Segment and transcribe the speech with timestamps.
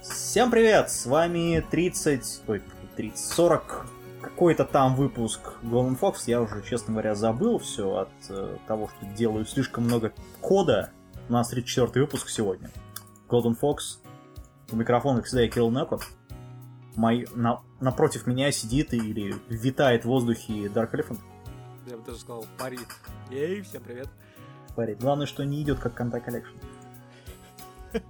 [0.00, 2.62] Всем привет, с вами 30, ой,
[2.96, 3.86] 30, 40,
[4.20, 9.06] какой-то там выпуск Golden Fox, я уже, честно говоря, забыл все от э, того, что
[9.16, 10.92] делаю слишком много кода.
[11.28, 12.70] У нас 34 выпуск сегодня.
[13.28, 13.98] Golden Fox,
[14.70, 15.98] у микрофона, как всегда, я Кирилл Неко.
[16.94, 21.18] Мой, на, напротив меня сидит или витает в воздухе Dark Elephant.
[21.88, 22.86] Я бы даже сказал, парит.
[23.30, 24.06] Ей, всем привет.
[24.76, 24.96] Парень.
[25.00, 26.71] Главное, что не идет как Контай Collection.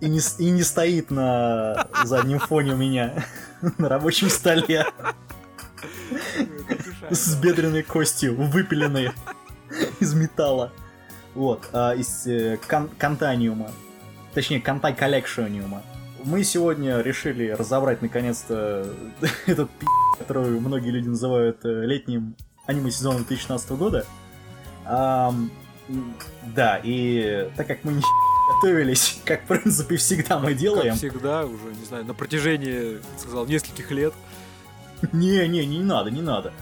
[0.01, 3.25] И не, и не стоит на заднем фоне у меня
[3.79, 4.87] на рабочем столе
[7.11, 9.11] с бедренной костью, выпиленной
[10.01, 10.73] из металла.
[11.35, 13.71] Вот, а, из э, кон- контаниума.
[14.35, 15.83] Точнее, контай коллекшениума.
[16.25, 18.87] Мы сегодня решили разобрать наконец-то
[19.47, 19.87] этот пи***,
[20.19, 22.37] который многие люди называют э, летним
[22.67, 24.07] аниме-сезоном 2016 года.
[24.85, 28.03] Да, и так как мы не
[28.55, 33.47] готовились, как в принципе всегда мы делаем, Как всегда, уже, не знаю, на протяжении, сказал,
[33.47, 34.15] нескольких лет.
[35.13, 36.53] Не, не, не надо, не надо.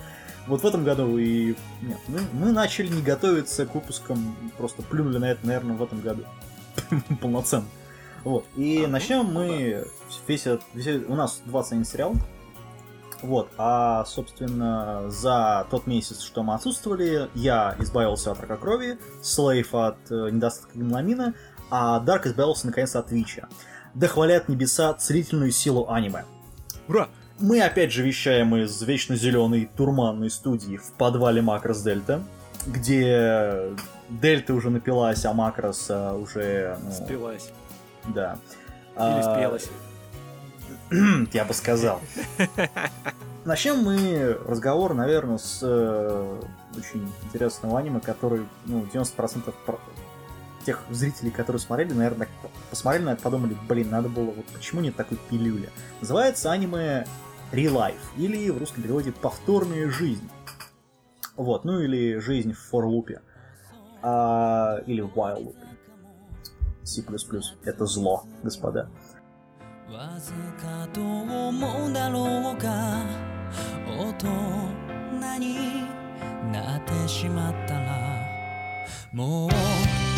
[0.46, 1.54] Вот в этом году и...
[1.82, 6.00] Нет, мы, мы начали не готовиться к выпускам, просто плюнули на это, наверное, в этом
[6.00, 6.24] году.
[7.20, 7.66] Полноценно.
[8.24, 8.46] Вот.
[8.56, 9.84] И А, ну, начнем ну мы...
[10.26, 12.14] Весь этот- весь этот- у нас 21 сериал.
[13.22, 13.50] Вот.
[13.58, 19.98] А, собственно, за тот месяц, что мы отсутствовали, я избавился от рака крови, Слейв от
[20.10, 21.34] э, недостатка гемоламина,
[21.70, 23.48] а Дарк избавился, наконец, от Вича.
[23.94, 26.24] Да хвалят небеса целительную силу аниме.
[26.88, 27.08] Ура!
[27.38, 32.22] Мы опять же вещаем из вечно зеленой турманной студии в подвале Макрос Дельта,
[32.66, 33.70] где
[34.10, 36.78] Дельта уже напилась, а Макрос а, уже...
[36.82, 37.50] ну, Спилась.
[38.08, 38.38] Да.
[38.94, 39.68] Или А, спелась.
[41.32, 42.00] Я бы сказал.
[43.46, 46.40] Начнем мы разговор, наверное, с э,
[46.76, 49.80] очень интересного аниме, который, ну, 90% про-
[50.65, 54.81] тех зрителей, которые смотрели, наверное, так посмотрели на это, подумали, блин, надо было, вот почему
[54.81, 55.69] нет такой пилюли.
[56.01, 57.05] Называется аниме
[57.51, 60.29] Real Life, или в русском переводе «Повторная жизнь».
[61.35, 63.21] Вот, ну или «Жизнь в форлупе»,
[64.01, 65.55] а, или в while loop.
[66.83, 68.89] C++ — это зло, господа.
[69.87, 73.05] わずかと思うだろうが
[73.87, 75.83] 大人に
[76.51, 78.25] なってしまったら
[79.13, 80.08] もう会う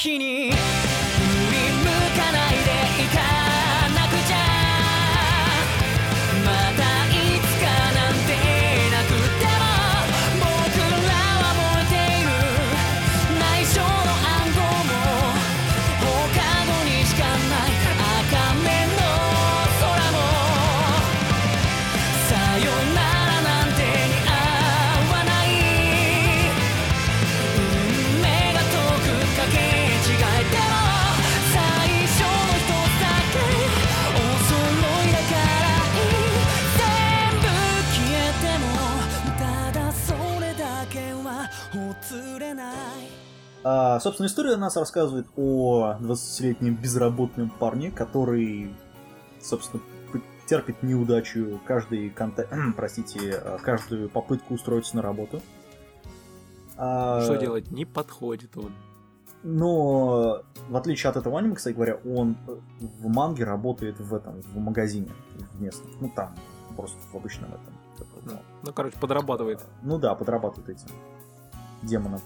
[0.00, 0.39] 日に
[43.62, 48.74] А, собственно, история нас рассказывает о 20-летнем безработном парне, который,
[49.40, 49.82] собственно,
[50.46, 52.48] терпит неудачу каждый конта...
[52.76, 55.40] простите, а, каждую попытку устроиться на работу.
[56.76, 57.70] А, Что делать?
[57.70, 58.72] Не подходит он.
[59.42, 64.42] Но, в отличие от этого аниме, кстати говоря, он э, в манге работает в этом,
[64.42, 65.10] в магазине,
[65.52, 65.90] в местном.
[66.00, 66.34] Ну, там,
[66.76, 67.74] просто в обычном этом.
[68.24, 70.88] ну, Ну, короче, подрабатывает Ну да, подрабатывает этим
[71.82, 72.20] демоном.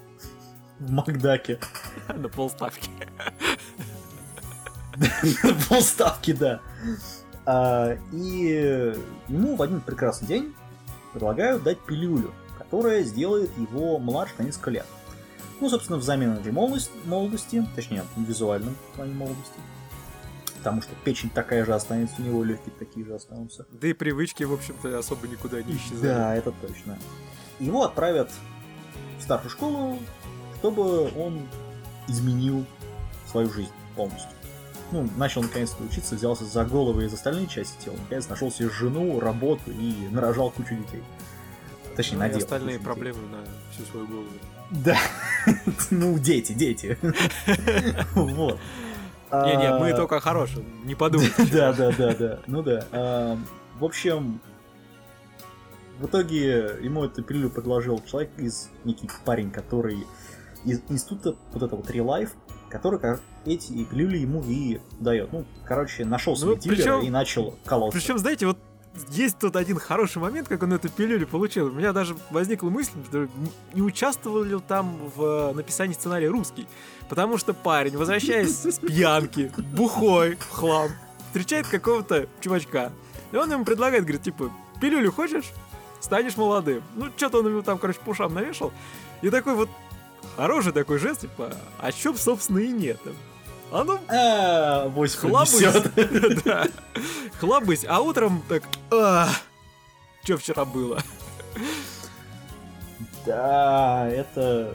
[0.78, 1.58] В Макдаке.
[2.08, 2.90] на полставки.
[5.68, 6.60] Полставки, да.
[7.46, 8.94] А, и
[9.28, 10.54] ему в один прекрасный день
[11.12, 14.86] предлагают дать пилюлю, которая сделает его младше на несколько лет.
[15.60, 19.58] Ну, собственно, взамен этой молодости, точнее, в визуальном плане молодости.
[20.58, 23.66] Потому что печень такая же останется, у него легкие такие же останутся.
[23.70, 26.02] Да и привычки, в общем-то, особо никуда не исчезают.
[26.02, 26.98] Да, это точно.
[27.60, 28.30] Его отправят
[29.18, 29.98] в старшую школу,
[30.64, 31.42] чтобы он
[32.08, 32.64] изменил
[33.30, 34.30] свою жизнь полностью.
[34.92, 38.70] Ну, начал наконец-то учиться, взялся за головы и за остальные части тела, наконец нашел себе
[38.70, 41.02] жену, работу и нарожал кучу детей.
[41.96, 42.38] Точнее, Ну, и надел.
[42.38, 42.84] остальные извините.
[42.84, 43.44] проблемы на
[43.74, 44.26] всю свою голову.
[44.70, 44.96] Да.
[45.90, 46.96] ну, дети, дети.
[48.14, 48.58] вот.
[49.32, 51.34] Не-не, мы А, только о хорошем, не подумайте.
[51.52, 52.38] Да, да, да, да.
[52.46, 52.86] Ну да.
[52.90, 53.38] А,
[53.78, 54.40] В общем,
[55.98, 60.06] в итоге ему эту пилюлю предложил человек из некий парень, который
[60.64, 62.30] института вот этого Tree Life,
[62.68, 65.32] который как эти пилюли ему и дает.
[65.32, 67.98] Ну, короче, нашел себе Ну, дилера причем- и начал колоться.
[67.98, 68.58] Причем, знаете, вот
[69.10, 71.66] есть тут один хороший момент, как он эту пилюлю получил.
[71.66, 73.28] У меня даже возникла мысль, что
[73.74, 76.66] не участвовал ли там в написании сценария русский.
[77.08, 80.90] Потому что парень, возвращаясь с пьянки, бухой, в хлам,
[81.26, 82.92] встречает какого-то чувачка.
[83.32, 84.50] И он ему предлагает, говорит, типа,
[84.80, 85.52] пилюлю хочешь?
[86.00, 86.82] Станешь молодым.
[86.94, 88.72] Ну, что-то он ему там, короче, по ушам навешал.
[89.22, 89.68] И такой вот
[90.36, 92.98] хороший такой жест, типа, а б, собственно, и нет.
[93.72, 94.88] А ну, А,
[96.44, 96.66] да.
[97.40, 99.28] Хлабысь, а утром так, а,
[100.22, 101.02] что вчера было?
[103.26, 104.72] Да, это...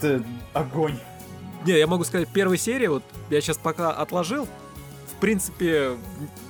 [0.00, 0.98] Это огонь.
[1.64, 4.46] Не, я могу сказать, первая серия, вот я сейчас пока отложил,
[5.06, 5.96] в принципе,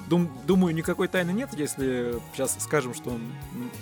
[0.09, 3.21] дум- думаю, никакой тайны нет, если сейчас скажем, что он,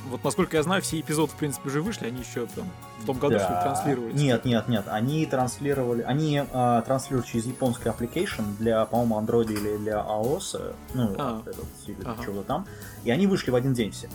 [0.08, 2.70] вот насколько я знаю, все эпизоды, в принципе, уже вышли, они еще там
[3.00, 3.62] в том году, что Да.
[3.62, 4.14] транслировались.
[4.20, 4.84] Нет, нет, нет.
[4.88, 11.14] Они транслировали, они а, транслируют через японский application для, по-моему, Android или для iOS, ну,
[11.18, 11.42] А.
[11.44, 11.64] этот,
[12.04, 12.22] Ага.
[12.24, 12.66] чего-то там.
[13.04, 14.08] И они вышли в один день все.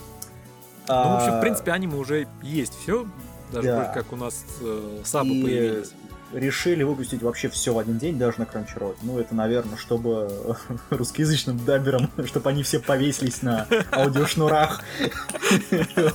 [0.88, 3.06] Ну, в общем, А, в принципе, аниме уже есть все,
[3.52, 3.84] даже Да.
[3.92, 5.92] как у нас э, сабы И появились.
[6.32, 8.96] Решили выпустить вообще все в один день, даже на Crunchyroll.
[9.02, 10.56] Ну, это, наверное, чтобы
[10.90, 14.82] русскоязычным даберам, чтобы они все повесились на аудиошнурах.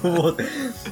[0.01, 0.41] Вот.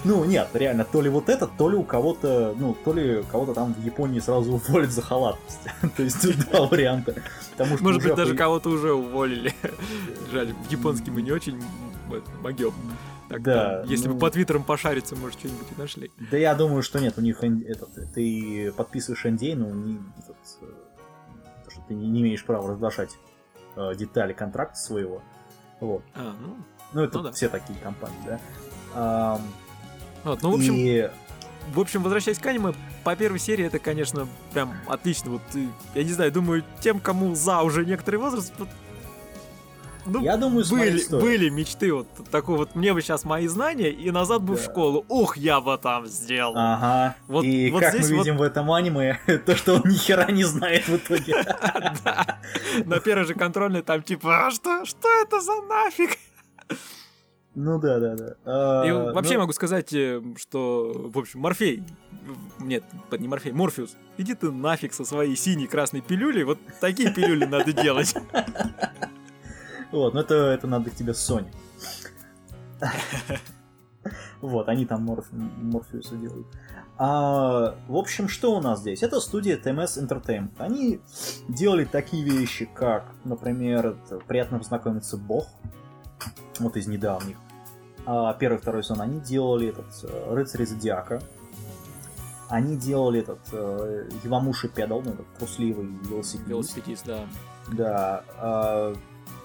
[0.03, 3.53] Ну, нет, реально, то ли вот это, то ли у кого-то, ну, то ли кого-то
[3.53, 5.59] там в Японии сразу уволят за халатность.
[5.95, 7.15] То есть два варианта.
[7.79, 9.53] Может быть, даже кого-то уже уволили.
[10.31, 11.62] Жаль, японский мы не очень
[12.41, 12.74] могем.
[13.31, 16.12] Так, Да, если ну- бы по твиттерам пошариться, может, что-нибудь и нашли.
[16.31, 20.66] Да я думаю, что нет, у них этот, ты подписываешь NDA, но не, этот, э,
[21.66, 23.12] то, что ты не, имеешь права разглашать
[23.75, 25.22] э, детали контракта своего.
[25.80, 26.04] Вот.
[26.16, 26.56] А, ну,
[26.94, 27.31] Ну, это Ну да.
[27.31, 28.39] все такие компании, да.
[28.94, 29.42] Ам,
[30.24, 31.10] вот, ну, в общем, и
[31.74, 32.74] в общем, возвращаясь к аниме,
[33.04, 35.31] по первой серии это, конечно, прям отлично.
[35.31, 35.42] Вот,
[35.95, 38.51] я не знаю, думаю, тем, кому за уже некоторый возраст,
[40.06, 44.12] ну, я думаю, были, были мечты вот такой вот, мне бы сейчас мои знания и
[44.12, 44.71] назад бы в Да.
[44.71, 45.06] школу.
[45.09, 46.53] Ух, я бы там сделал.
[46.56, 47.15] Ага.
[47.27, 50.31] Вот- и вот как мы вот- видим в этом аниме, то, что он ни хера
[50.31, 51.33] не знает в итоге.
[52.03, 52.39] Да.
[52.86, 56.18] На первой же контрольной там типа, а что, что это за нафиг?
[57.53, 58.36] Ну да, да, да.
[58.45, 61.83] А, И вообще ну, могу сказать, э, что, в общем, Морфей,
[62.59, 67.44] нет, не Морфей, Морфеус, иди ты нафиг со своей синей красной пилюлей, вот такие пилюли
[67.45, 68.15] надо делать.
[69.91, 71.47] Вот, ну это, это надо к тебе с Sony.
[74.41, 76.47] Вот, они там Морф- Морфеуса делают.
[76.97, 79.03] А, в общем, что у нас здесь?
[79.03, 80.51] Это студия TMS Entertainment.
[80.57, 80.99] Они
[81.47, 85.48] делали такие вещи, как, например, «Приятно познакомиться Бог»,
[86.60, 87.38] вот из недавних.
[88.05, 89.01] А, первый, второй сезон.
[89.01, 91.21] Они делали этот э, «Рыцарь Зодиака».
[92.50, 96.48] Они делали этот э, Явамуши Педал, ну, этот трусливый велосипедист.
[96.50, 97.25] Велосипедист, да.
[97.71, 98.24] Да.
[98.38, 98.95] а,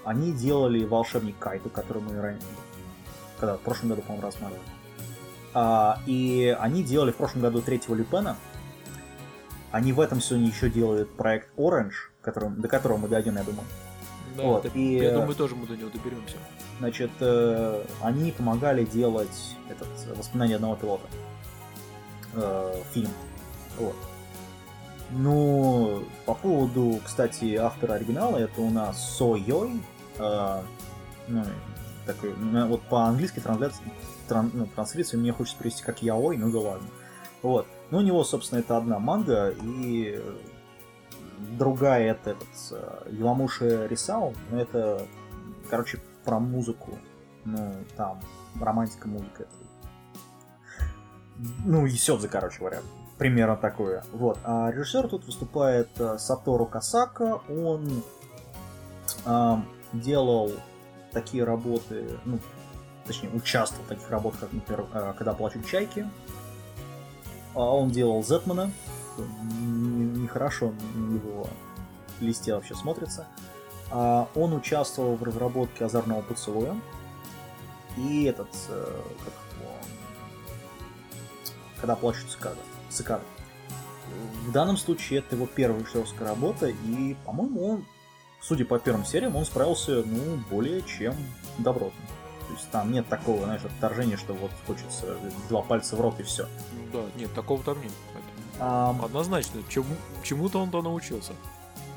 [0.07, 2.41] они делали волшебник Кайту, который мы ранее.
[3.37, 4.63] Когда в прошлом году, по-моему, рассматривали.
[5.53, 8.37] А, и они делали в прошлом году третьего Люпена.
[9.71, 13.67] Они в этом сезоне еще делают проект Orange, которым, до которого мы дойдем, я думаю.
[14.37, 16.37] Да, Вот, это- и, я э, думаю, тоже мы до него доберемся.
[16.79, 21.07] Значит, э, они помогали делать этот воспоминание одного пилота.
[22.33, 23.09] Э, фильм.
[23.77, 23.95] Вот.
[25.11, 29.81] Ну, по поводу, кстати, автора оригинала, это у нас Со Йой.
[30.19, 30.61] Э,
[31.27, 31.43] ну,
[32.05, 33.83] такой, вот по английской трансляции,
[34.27, 36.87] тран- ну, транслиции мне хочется привести как Яой, ну да ладно.
[37.41, 37.67] Вот.
[37.91, 40.21] Ну, у него, собственно, это одна манга, и
[41.57, 45.05] другая это этот, Юламуши Рисау, но это,
[45.69, 46.97] короче, про музыку.
[47.45, 48.19] Ну, там,
[48.59, 49.43] романтика музыка.
[49.43, 49.51] Это...
[51.65, 52.81] Ну, и Сёдзе, короче говоря.
[53.17, 54.03] Примерно такое.
[54.11, 54.37] Вот.
[54.43, 57.41] А режиссер тут выступает э, Сатору Касака.
[57.49, 58.03] Он
[59.25, 60.51] ам, делал
[61.11, 62.39] такие работы, ну,
[63.05, 66.07] точнее, участвовал в таких работах, как, например, э, «Когда плачут чайки».
[67.55, 68.71] А он делал Зетмана.
[69.17, 71.47] Нехорошо его
[72.19, 73.27] листе вообще смотрится.
[73.89, 76.75] А, он участвовал в разработке «Озорного поцелуя».
[77.97, 79.71] И этот, э, как его,
[81.79, 82.59] «Когда плачут цикады».
[82.89, 83.23] цикады.
[84.45, 87.85] В данном случае это его первая режиссерская работа, и, по-моему, он,
[88.41, 91.15] судя по первым сериям, он справился, ну, более чем
[91.57, 91.99] добротно.
[92.47, 95.17] То есть там нет такого, знаешь, отторжения, что вот хочется
[95.49, 96.47] два пальца в рот и все.
[96.93, 97.91] Да, нет, такого там нет.
[98.59, 101.33] А, Однозначно, чему, чему-то он-то научился.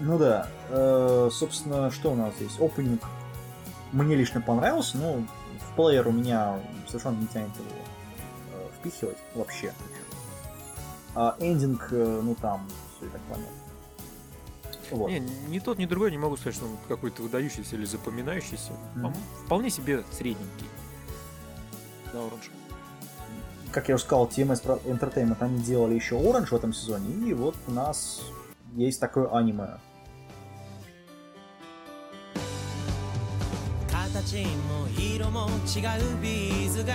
[0.01, 2.59] ну да, э, собственно, что у нас здесь?
[2.59, 3.03] Опенинг
[3.93, 7.69] мне лично понравился, но в плеер у меня совершенно не тянет его
[8.55, 9.73] э, впихивать вообще.
[11.15, 13.57] А эндинг, э, ну там, все и так понятно.
[14.92, 15.10] Вот.
[15.10, 18.72] Не, ни тот, ни другой не могу сказать, что он какой-то выдающийся или запоминающийся.
[18.96, 19.02] Мгм.
[19.04, 19.16] По-моему,
[19.46, 20.68] Вполне себе средненький.
[22.14, 22.50] Да, Оранж.
[23.72, 27.34] как я уже сказал, TMS Pro- Entertainment, они делали еще Orange в этом сезоне, и
[27.34, 28.22] вот у нас
[28.76, 29.80] есть такое аниме.
[33.90, 36.94] 形も色も違うビーズが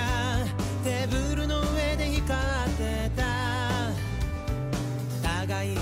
[0.84, 3.22] テーブルの上で光ってた
[5.41, 5.81] 互いが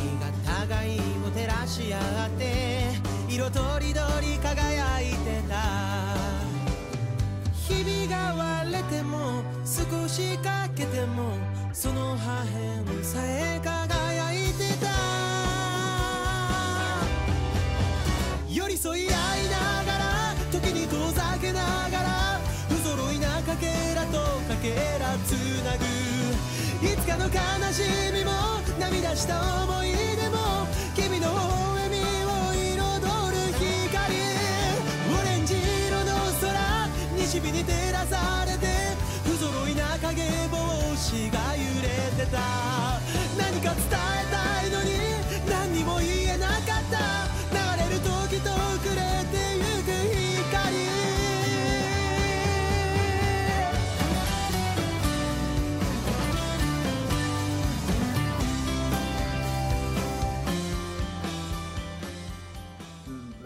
[0.66, 2.88] 互いを照らし合って
[3.30, 5.54] 色とりどり輝いてた。
[7.54, 11.38] 日々が割れても少しかけても
[11.72, 14.88] その破片さえ輝いてた。
[18.50, 25.32] 寄り添い合いながら時に遠ざけながら不揃いなかけらとかけらつ
[25.64, 25.86] なぐ。
[26.86, 27.32] いつかの悲
[27.72, 27.84] し
[28.14, 28.53] みも
[28.92, 32.68] 涙した思い出も君の微笑みを彩
[33.32, 34.14] る光
[35.10, 35.56] オレンジ
[35.88, 36.12] 色の
[36.42, 36.52] 空
[37.18, 38.68] 西日に照らされて
[39.24, 40.58] 不揃いな影帽
[40.96, 41.88] 子が揺れ
[42.26, 42.40] てた。
[43.38, 44.63] 何か伝えたい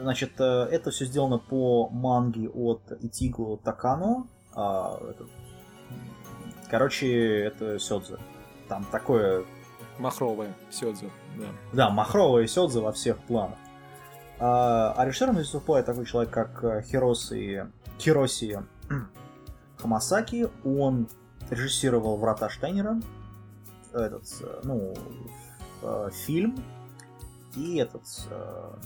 [0.08, 4.26] Значит, э, это все сделано по манге от Итиго Такано.
[4.56, 4.98] А,
[6.72, 8.16] Короче, это Сёдзе.
[8.70, 9.44] Там такое,
[10.00, 11.46] Махровая, Сёдзе, да.
[11.74, 13.58] да, махровое Сёдзе во всех планах.
[14.40, 18.62] А, а режиссером выступает такой человек, как э, Хироси, Хироси
[19.78, 20.48] Хамасаки.
[20.64, 21.10] Он
[21.50, 23.02] режиссировал «Врата Штайнера»,
[23.92, 24.94] этот, э, ну,
[26.26, 26.64] фильм,
[27.58, 28.04] и этот,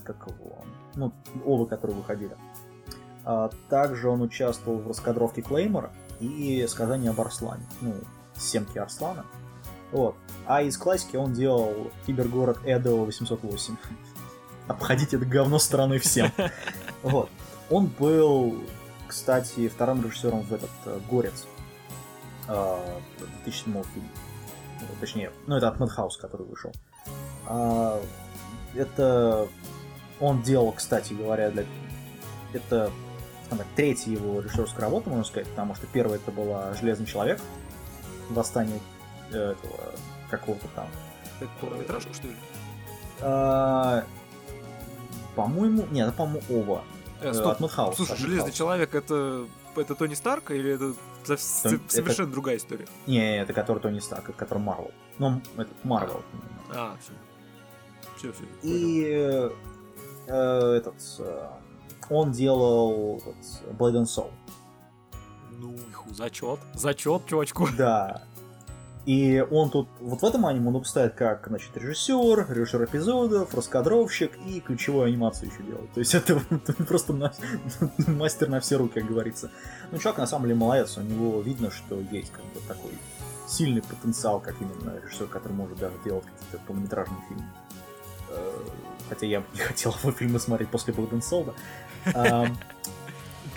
[0.04, 0.64] как его,
[0.96, 1.12] ну,
[1.46, 2.36] оба, которые выходили.
[3.24, 7.94] А также он участвовал в раскадровке Клеймора и сказании об Арслане, ну,
[8.36, 9.26] семки Арслана.
[9.92, 10.16] Вот.
[10.48, 13.76] А из классики он делал кибергород Эдо 808.
[14.68, 16.32] Обходить это говно стороной всем.
[17.04, 17.30] Вот.
[17.72, 18.56] Он был,
[19.08, 21.48] кстати, вторым режиссером в этот э, Горец.
[22.48, 23.00] э,
[23.44, 24.10] 2007 фильма.
[25.00, 26.72] Точнее, ну это от Madhouse, который вышел.
[27.48, 28.00] А,
[28.76, 29.48] Это
[30.22, 31.66] он делал, кстати говоря, для...
[32.54, 32.92] это
[33.50, 37.42] так, третья его режиссерская работа, можно сказать, потому что первая это была Железный человек,
[38.30, 38.80] восстание
[39.32, 39.94] э, этого
[40.30, 40.88] какого-то там.
[41.40, 42.36] Это полнометражка, что ли?
[43.20, 44.04] А,
[45.36, 46.84] По-моему, нет, это, по-моему, оба.
[47.22, 47.62] Э, стоп.
[47.62, 50.94] От Слушай, от Железный человек это, это Тони Старк или это
[51.38, 52.88] совершенно другая история?
[53.06, 54.92] Не, это который Тони Старк, это который Марвел.
[55.20, 56.22] Ну, этот Марвел.
[56.74, 57.12] А, все.
[58.18, 58.44] Все, все.
[58.62, 59.50] И э,
[60.28, 61.48] э, этот э,
[62.10, 64.32] он делал этот, Blade and Soul.
[65.60, 65.76] Ну,
[66.12, 66.60] зачет.
[66.74, 67.68] Зачет, чувачку.
[67.78, 68.24] Да.
[69.06, 74.32] И он тут, вот в этом аниме он выступает как, значит, режиссер, режиссер эпизодов, раскадровщик
[74.46, 75.92] и ключевую анимацию еще делает.
[75.94, 76.40] То есть это
[76.88, 77.34] просто на-
[78.08, 79.50] мастер на все руки, как говорится.
[79.92, 82.92] Ну, чувак на самом деле молодец, у него видно, что есть как бы такой
[83.48, 87.46] сильный потенциал, как именно режиссер, который может даже делать какие-то полнометражные фильмы.
[89.12, 91.54] Хотя я не хотел его фильмы смотреть после Blood and Soul.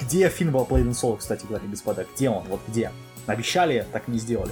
[0.00, 2.04] Где фильм был Blade and Soul, кстати говоря, господа?
[2.16, 2.42] Где он?
[2.48, 2.90] Вот где?
[3.26, 4.50] Обещали, так не сделали.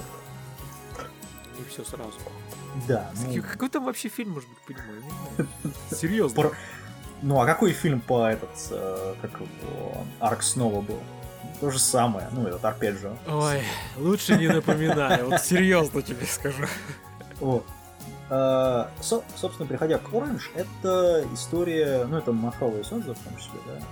[1.59, 2.13] И все сразу.
[2.87, 3.11] Да.
[3.17, 5.03] Какой- ну, Какой там вообще фильм, может быть, понимаю?
[5.91, 6.53] Серьезно.
[7.23, 10.99] Ну а какой фильм по этот, э, как его, Арк снова был?
[11.61, 13.17] То же самое, ну этот Арпеджио.
[13.29, 13.63] Ой,
[13.97, 16.65] лучше не напоминай, вот серьезно тебе скажу.
[17.41, 17.65] Вот.
[18.35, 23.59] Э, со- собственно, приходя к Orange, это история, ну это махровая Сёдзе в том числе,
[23.67, 23.85] да?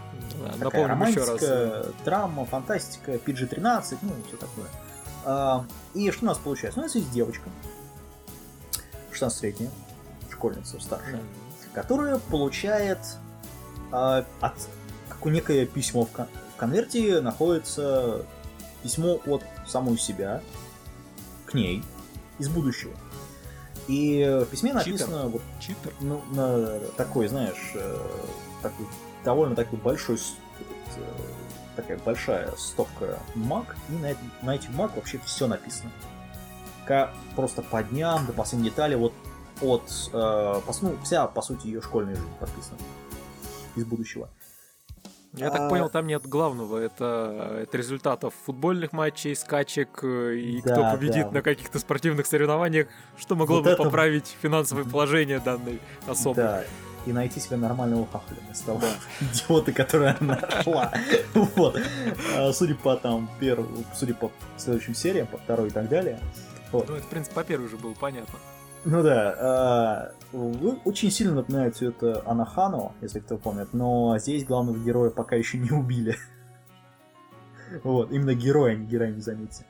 [0.47, 1.43] Да, Такая Напомним еще раз.
[1.43, 4.65] романтика, драма, фантастика, PG-13, ну, все такое.
[5.27, 6.81] А, и что у нас получается?
[6.81, 7.51] У нас есть девочка,
[9.13, 9.71] 16-летняя,
[10.31, 11.21] школьница старшая,
[11.75, 12.99] которая получает
[13.93, 14.55] а, от
[15.11, 18.25] как некое письмо в, кон- в конверте находится
[18.83, 20.41] письмо от самой себя
[21.45, 21.83] к ней
[22.39, 22.95] из будущего.
[23.91, 24.87] И в письме Читер.
[24.93, 25.93] написано вот Читер.
[26.01, 27.99] ну, на такой, знаешь, э,
[28.63, 28.87] такой,
[29.25, 31.01] довольно такой большой э,
[31.75, 35.91] такая большая стопка маг, и на, на этих маг вообще все написано.
[36.87, 39.13] Ка- просто по дням, до последней детали, вот
[39.61, 39.83] от,
[40.13, 42.79] э, пос- ну, вся, по сути, ее школьная жизнь подписана
[43.75, 44.29] из будущего.
[45.33, 46.79] Я А- так понял, там нет главного.
[46.79, 51.45] Это, это результатов футбольных матчей, скачек э, и Да, кто да, победит на вот.
[51.45, 56.35] каких-то спортивных соревнованиях, что могло Вот бы это- поправить финансовое положение данной особы.
[56.37, 56.65] Да,
[57.07, 58.81] и найти себе нормального хахаля вместо того
[59.21, 60.93] идиота, который она нашла.
[61.35, 61.81] Вот.
[62.37, 66.19] А, Судя по там первому, судя по следующим сериям, по второй и так далее.
[66.73, 68.35] Ну, это, в принципе, по первой уже было понятно.
[68.85, 74.79] Ну да, вы очень сильно напоминает все это Анахану, если кто помнит, но здесь главного
[74.79, 76.17] героя пока еще не убили.
[77.85, 79.65] Вот, именно героя, а не героиню, заметьте.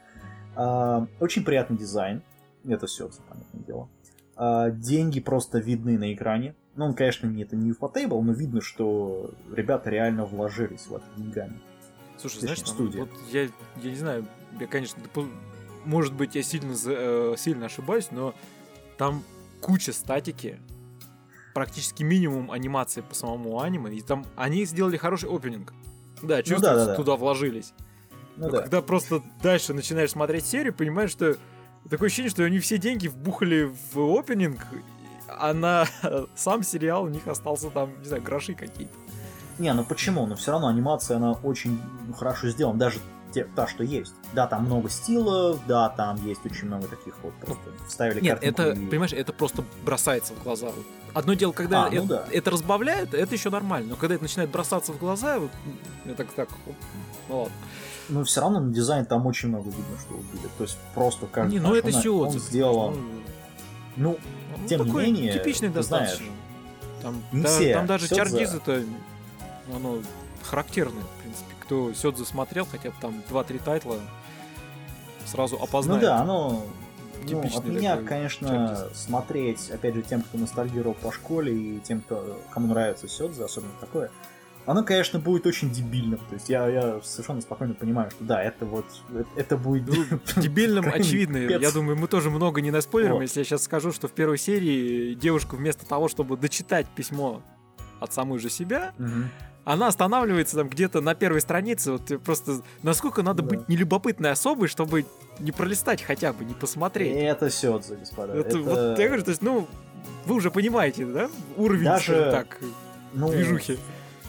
[0.56, 2.22] А, Очень приятный дизайн,
[2.66, 3.88] это все, понятное дело.
[4.36, 6.54] А, Деньги просто видны на экране.
[6.76, 11.04] Ну, он, конечно, не это не Ufotable, но видно, что ребята реально вложились в это
[11.16, 11.60] деньгами.
[12.16, 13.00] Слушай, Точнее, знаешь, студия.
[13.00, 14.26] вот я, я не знаю,
[14.58, 15.02] я, конечно,
[15.84, 18.34] может быть, я сильно, э, сильно ошибаюсь, но
[19.00, 19.24] там
[19.62, 20.60] куча статики,
[21.54, 25.72] практически минимум анимации по самому аниме, и там они сделали хороший опенинг.
[26.20, 26.96] Да, чувствуется, да-да-да.
[26.96, 27.72] туда вложились.
[28.36, 28.60] Ну Но да.
[28.60, 31.38] когда просто дальше начинаешь смотреть серию, понимаешь, что
[31.88, 34.60] такое ощущение, что они все деньги вбухали в опенинг,
[35.28, 35.86] а на
[36.34, 38.92] сам сериал у них остался там, не знаю, гроши какие-то.
[39.58, 40.26] Не, ну почему?
[40.26, 42.98] Но все равно анимация, она очень ну, хорошо сделана, даже
[43.32, 44.12] те, та, что есть.
[44.32, 48.70] Да, там много стилов, да, там есть очень много таких вот просто вставили Нет, это,
[48.72, 50.66] и- понимаешь, это просто бросается в глаза.
[50.66, 50.84] Вот.
[51.14, 52.24] Одно дело, когда А, ну это, да.
[52.30, 53.90] это разбавляют, это еще нормально.
[53.90, 55.50] Но когда это начинает бросаться в глаза, вот,
[56.04, 56.74] я так, так, оп,
[57.28, 57.54] ну ладно.
[58.08, 60.48] Но все равно на дизайн там очень много видно, что убили.
[60.58, 62.96] То есть просто каждый не, ну это все он сделал.
[63.96, 64.18] Ну,
[64.56, 66.16] ну, тем не такой менее, типичный достаточно.
[66.16, 66.32] знаешь,
[67.02, 68.82] Там, не да- все там даже Сёдзе- чардизы-то,
[69.74, 69.98] оно
[70.42, 71.04] характерное.
[71.70, 73.94] Кто Сёдзе смотрел, хотя бы там 2-3 тайтла,
[75.24, 76.02] сразу ну опознает.
[76.02, 76.66] да, оно.
[77.22, 78.98] Ну, от меня, такой конечно, чардиз.
[78.98, 83.70] смотреть, опять же, тем, кто ностальгировал по школе и тем, кто, кому нравится Сёдзе, особенно
[83.78, 84.10] такое,
[84.66, 86.18] оно, конечно, будет очень дебильным.
[86.18, 88.86] То есть я, я совершенно спокойно понимаю, что да, это вот,
[89.36, 89.86] это, будет...
[89.86, 91.36] Ну, дебильным очевидно.
[91.36, 93.22] Я думаю, мы тоже много не наспойлерим, Вот.
[93.22, 97.42] если я сейчас скажу, что в первой серии девушка вместо того, чтобы дочитать письмо
[98.00, 99.30] от самой же себя, Мгм.
[99.72, 101.92] Она останавливается там где-то на первой странице.
[101.92, 103.48] Вот просто насколько надо Да.
[103.50, 105.06] быть нелюбопытной особой, чтобы
[105.38, 107.14] не пролистать хотя бы, не посмотреть.
[107.16, 108.34] Это Сёдзе, господа.
[108.34, 109.66] Это, Это- Вот я говорю, то есть, ну,
[110.26, 112.58] вы уже понимаете, да, уровень, Даже- так,
[113.12, 113.78] ну, движухи.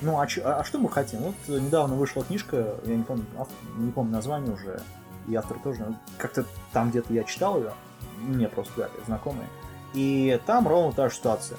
[0.01, 1.19] Ну, а, чё- а- а что мы хотим?
[1.19, 4.81] Вот э, недавно вышла книжка, я не помню, автор- не помню название уже,
[5.27, 7.71] и автор тоже, ну, как-то там где-то я читал ее,
[8.17, 9.47] мне просто дали знакомые,
[9.93, 11.57] и там ровно та же ситуация.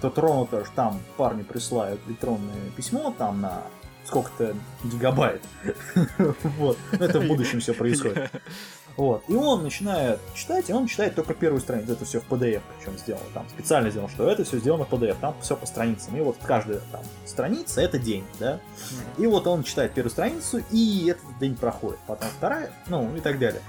[0.00, 3.62] То же, там парни присылают электронное письмо, там на
[4.04, 4.54] сколько-то
[4.84, 5.42] гигабайт.
[6.58, 6.78] Вот.
[6.92, 8.30] Ну, Это в будущем все происходит.
[8.96, 9.24] Вот.
[9.28, 11.92] И он начинает читать, и он читает только первую страницу.
[11.92, 13.24] Это все в PDF, причем сделано.
[13.34, 15.16] Там специально сделано, что это все сделано в PDF.
[15.20, 16.16] Там все по страницам.
[16.16, 18.58] И вот каждая там страница это день, да.
[19.18, 21.98] И вот он читает первую страницу, и этот день проходит.
[22.06, 23.60] Потом вторая, ну и так далее.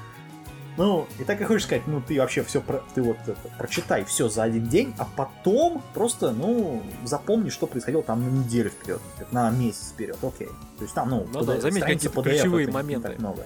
[0.78, 2.62] Ну, и так и хочешь сказать, ну ты вообще все,
[2.94, 8.04] ты вот это, прочитай все за один день, а потом просто, ну, запомни, что происходило
[8.04, 10.50] там на неделю вперед, на месяц вперед, окей.
[10.78, 13.10] То есть там, ну, Ну да, заметь какие-то PDF ключевые моменты.
[13.10, 13.44] так много.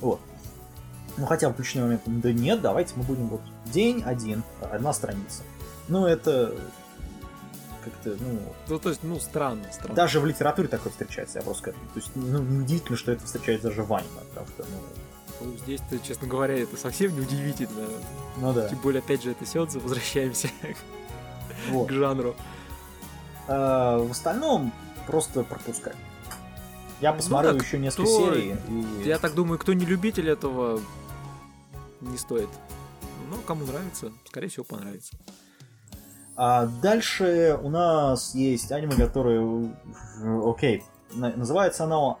[0.00, 0.20] Вот.
[1.18, 2.10] Ну, хотя бы ключевые моменты.
[2.10, 5.42] Да нет, давайте мы будем вот день один, одна страница.
[5.88, 6.54] Ну, это
[7.84, 8.38] как-то, ну,
[8.68, 9.94] Ну, то есть, ну, странно, странно.
[9.94, 11.78] даже в литературе такое встречается, я просто скажу.
[11.94, 14.78] То есть, ну, неудивительно, что это встречается даже в аниме, потому что, ну,
[15.40, 17.86] Ну, Здесь-то, честно говоря, это совсем не удивительно.
[18.38, 18.68] ну да.
[18.68, 20.48] Тем более, опять же, это Сёдзе, возвращаемся
[21.70, 21.88] Вот.
[21.88, 22.34] к жанру.
[23.48, 24.72] А, в остальном
[25.06, 25.92] просто пропускай.
[27.00, 28.56] Я Ну так еще несколько кто- серий.
[29.02, 29.08] И...
[29.08, 30.80] Я так думаю, кто не любитель этого,
[32.00, 32.48] не стоит.
[33.30, 35.16] Ну, кому нравится, скорее всего, понравится.
[36.36, 39.70] А дальше у нас есть аниме, которое...
[40.44, 40.82] Окей.
[41.12, 42.18] На- Называется оно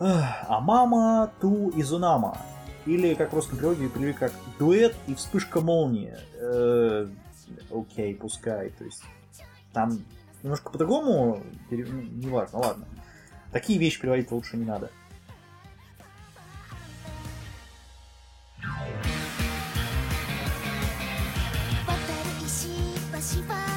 [0.00, 2.38] Амама Ту Изунама.
[2.86, 6.16] Или, как в русском переводе, перевели как Дуэт и Вспышка Молнии.
[6.34, 7.06] Э,
[7.70, 8.70] Окей, пускай.
[8.70, 9.02] То есть
[9.72, 10.02] там
[10.42, 12.86] немножко по-другому, ну, неважно, ладно.
[13.52, 14.90] Такие вещи переводить лучше не надо.
[23.20, 23.69] 「渡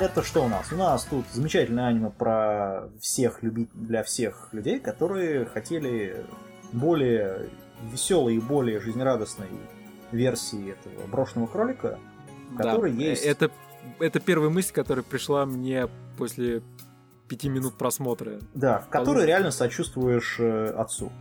[0.00, 0.72] это что у нас?
[0.72, 6.24] У нас тут замечательное аниме про всех любить для всех людей, которые хотели
[6.72, 7.48] более
[7.90, 9.48] веселой и более жизнерадостной
[10.12, 11.98] версии этого брошенного кролика,
[12.50, 13.24] в Да, э, есть...
[13.24, 13.50] Это,
[14.00, 16.62] это первая мысль, которая пришла мне после
[17.28, 18.38] пяти минут просмотра.
[18.54, 21.12] Да, в которой реально сочувствуешь э, отцу.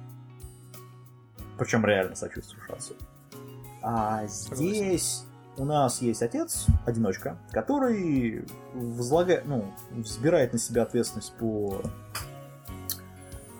[1.58, 2.94] Причем реально сочувствуешь отцу.
[3.82, 5.27] А здесь
[5.58, 11.82] у нас есть отец, одиночка, который возлагает, ну, взбирает на себя ответственность по,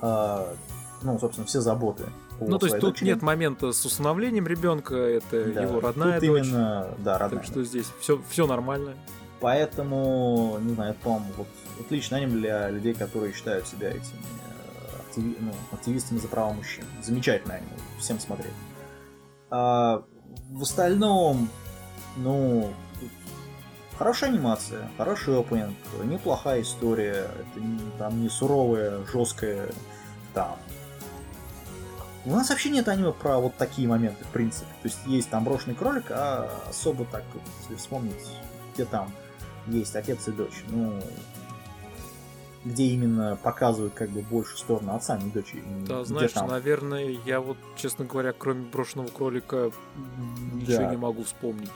[0.02, 0.54] а,
[1.02, 2.06] ну, собственно, все заботы.
[2.40, 3.08] Ну, то есть тут дочери.
[3.08, 6.46] нет момента с усыновлением ребенка, это Да, его родная тут дочь.
[6.48, 7.40] именно, да, родная.
[7.42, 8.94] Так что здесь все, все нормально.
[9.40, 11.48] Поэтому, не знаю, это, по-моему, вот
[11.80, 16.86] отличный аниме для людей, которые считают себя этими э, активи- ну, активистами за права мужчин.
[17.04, 18.54] Замечательное аниме, всем смотреть.
[19.50, 20.04] А,
[20.50, 21.50] в остальном,
[22.18, 22.74] ну,
[23.98, 27.62] хорошая анимация, хороший опенинг, неплохая история, это
[27.98, 29.70] там не суровая, жесткая,
[30.34, 30.56] там.
[32.26, 34.68] У нас вообще нет аниме про вот такие моменты, в принципе.
[34.82, 37.24] То есть есть там брошенный кролик, а особо так,
[37.62, 38.16] если вспомнить,
[38.74, 39.12] где там
[39.68, 40.64] есть отец и дочь.
[40.68, 41.00] Ну,
[42.66, 45.64] где именно показывают как бы больше сторону отца, а не дочери.
[45.88, 49.72] Да, знаешь, там- наверное, я вот, честно говоря, кроме брошенного кролика,
[50.54, 50.92] ничего Да.
[50.92, 51.72] не могу вспомнить.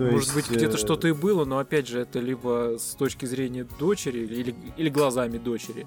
[0.00, 2.94] То Может есть, быть, где-то э, что-то и было, но опять же, это либо с
[2.94, 5.86] точки зрения дочери, или, или глазами дочери.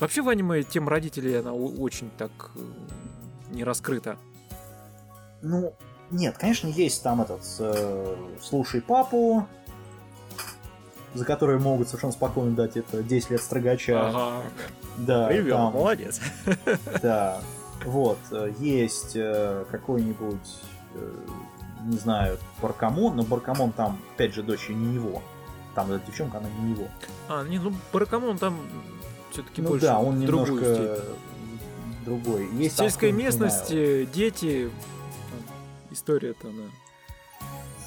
[0.00, 2.58] Вообще в аниме тема родителей, она очень так э,
[3.52, 4.16] не раскрыта.
[5.40, 5.72] Ну,
[6.10, 9.46] нет, конечно, есть там этот э, «Слушай папу»,
[11.14, 14.08] за который могут совершенно спокойно дать это 10 лет строгача.
[14.08, 14.42] Ага.
[14.98, 16.20] Да, Привет, там- молодец.
[17.00, 17.40] Да.
[17.84, 19.12] Вот, э, есть
[19.70, 20.40] какой-нибудь,
[21.86, 25.22] не знаю, Баракамон, но Баракамон там, опять же, дочь не его.
[25.74, 26.88] Там эта девчонка, она не его.
[27.28, 28.58] А, не, ну Баракамон там
[29.30, 31.04] все-таки Ну больше да, он в немножко степь.
[32.04, 32.48] другой.
[32.54, 34.70] Есть Сельская какой-нибудь, не знаю, дети,
[35.90, 36.64] история-то она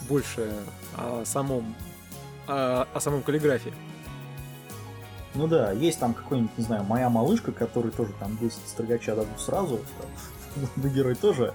[0.08, 0.54] больше
[0.96, 1.76] о самом
[2.48, 3.74] о, о самом каллиграфии.
[5.36, 9.40] Ну да, есть там какой-нибудь, не знаю, моя малышка, который тоже там 10 строгача дадут
[9.40, 9.80] сразу.
[10.00, 11.54] Там, да, герой тоже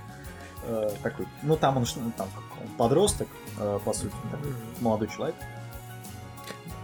[0.66, 1.26] э, такой.
[1.42, 2.28] Ну там он, ну, там
[2.60, 5.36] он подросток, э, по сути, такой молодой человек.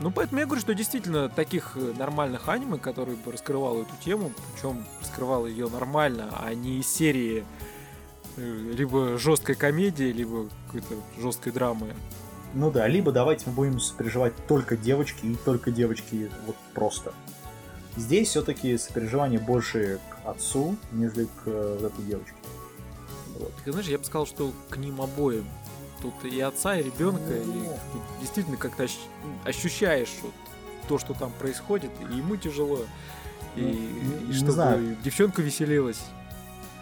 [0.01, 4.33] Ну, поэтому я говорю, что действительно таких э, нормальных аниме, которые бы раскрывало эту тему,
[4.55, 7.45] причем раскрывало ее нормально, а не из серии
[8.37, 11.95] э, либо жесткой комедии, либо какой-то жесткой драмы.
[12.55, 17.13] Ну да, либо давайте мы будем сопереживать только девочки и только девочки вот просто.
[17.97, 22.35] Здесь все-таки сопереживание больше к отцу, нежели к э, вот этой девочке.
[23.41, 23.53] Вот.
[23.65, 25.45] Так, знаешь, я бы сказал, что к ним обоим.
[26.03, 27.65] Тут и отца, и ребенка, и Ну.
[27.93, 28.99] ты действительно как-то ощ-
[29.45, 30.33] ощущаешь вот
[30.89, 32.81] то, что там происходит, и ему тяжело,
[33.57, 34.97] и, Ну, не- и не чтобы знаю.
[35.05, 36.01] девчонка веселилась.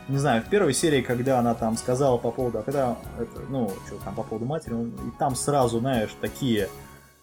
[0.08, 3.70] Не знаю, в первой серии, когда она там сказала по поводу, а когда, это, ну,
[3.86, 6.68] что там по поводу матери, он- и там сразу, знаешь, такие,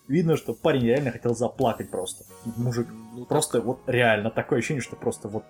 [0.08, 2.26] видно, что парень реально хотел заплакать просто.
[2.58, 2.88] Мужик.
[3.14, 5.46] Ну, так- Просто вот реально такое ощущение, что просто вот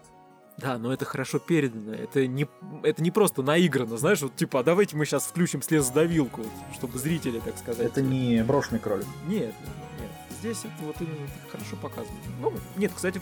[0.57, 1.93] Да, но это хорошо передано.
[1.93, 2.47] Это не,
[2.83, 7.39] это не просто наиграно, знаешь, вот типа, а давайте мы сейчас включим слезодавилку, чтобы зрители,
[7.39, 7.85] так сказать.
[7.85, 9.05] это не брошенный кролик.
[9.27, 9.53] Нет,
[9.99, 10.09] нет.
[10.39, 12.15] Здесь это вот именно хорошо показано.
[12.39, 13.19] Ну, нет, кстати,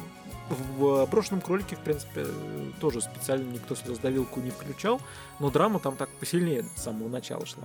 [0.78, 2.28] в, прошлом кролике, в принципе,
[2.80, 5.02] тоже специально никто слезодавилку не включал,
[5.40, 7.64] но драма там так посильнее с самого начала шла.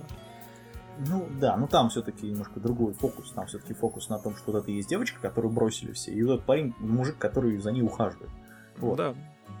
[1.07, 3.31] Ну да, ну там все-таки немножко другой фокус.
[3.31, 6.33] Там все-таки фокус на том, что вот это есть девочка, которую бросили все, и вот
[6.33, 8.31] этот парень, мужик, который за ней ухаживает.
[8.77, 8.97] Вот.
[8.97, 9.15] Да.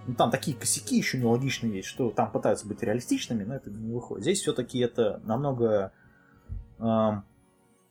[0.09, 3.93] Ну, там такие косяки еще нелогичные есть, что там пытаются быть реалистичными, но это не
[3.93, 4.23] выходит.
[4.23, 5.91] Здесь все-таки это намного...
[6.79, 7.23] эм,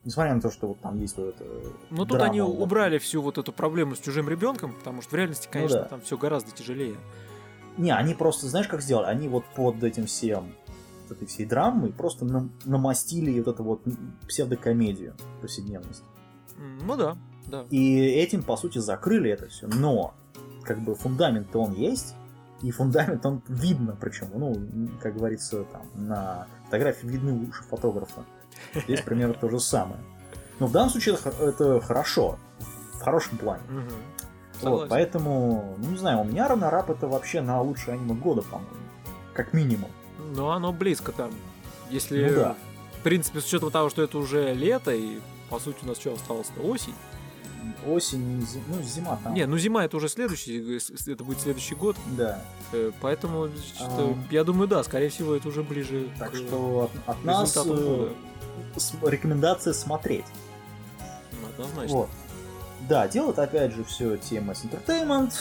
[0.02, 1.44] несмотря на то, что вот там есть вот это...
[1.90, 2.61] Но тут драма, они вот.
[2.61, 5.88] убрали всю вот эту проблему с чужим ребенком, потому что в реальности, конечно, Ну да.
[5.90, 6.96] там все гораздо тяжелее.
[7.76, 9.07] Не, они просто, знаешь, как сделали?
[9.07, 10.57] Они вот под этим всем
[11.04, 13.83] вот этой всей драмой просто нам- намастили вот эту вот
[14.26, 16.02] псевдокомедию повседневность.
[16.57, 17.64] Ну да, да.
[17.70, 19.68] И этим, по сути, закрыли это все.
[19.68, 20.14] Но,
[20.68, 22.14] как бы, фундамент-то он есть,
[22.61, 24.54] и фундамент он видно, причем, ну,
[25.00, 28.24] как говорится, там, на фотографии видны уши фотографа.
[28.74, 30.00] Здесь примерно то же самое.
[30.59, 32.38] Но в данном случае это, хо- это хорошо,
[32.94, 33.62] в хорошем плане.
[34.61, 38.68] Вот, поэтому, ну, не знаю, у меня Равнораб это вообще на лучшее аниме года, по-моему.
[39.35, 39.90] Как минимум.
[40.35, 41.31] Но оно близко там.
[41.90, 42.57] Если, Ну да.
[42.98, 46.12] в принципе, с учетом того, что это уже лето, и по сути у нас что
[46.12, 46.94] осталось-то осень.
[47.87, 49.35] Осень, зи- ну, зима там.
[49.35, 51.96] Не, ну зима это уже следующий, э, с- это будет следующий год.
[52.16, 52.42] Да.
[52.72, 54.24] э, Поэтому, что, Ам.
[54.31, 57.62] я думаю, да, скорее всего, это уже ближе Так к что от, от нас э,
[57.64, 58.12] года.
[58.76, 60.24] с- рекомендация смотреть.
[61.52, 61.96] однозначно.
[61.96, 62.09] Вот.
[62.88, 65.33] Да, делает опять же все TMS Entertainment.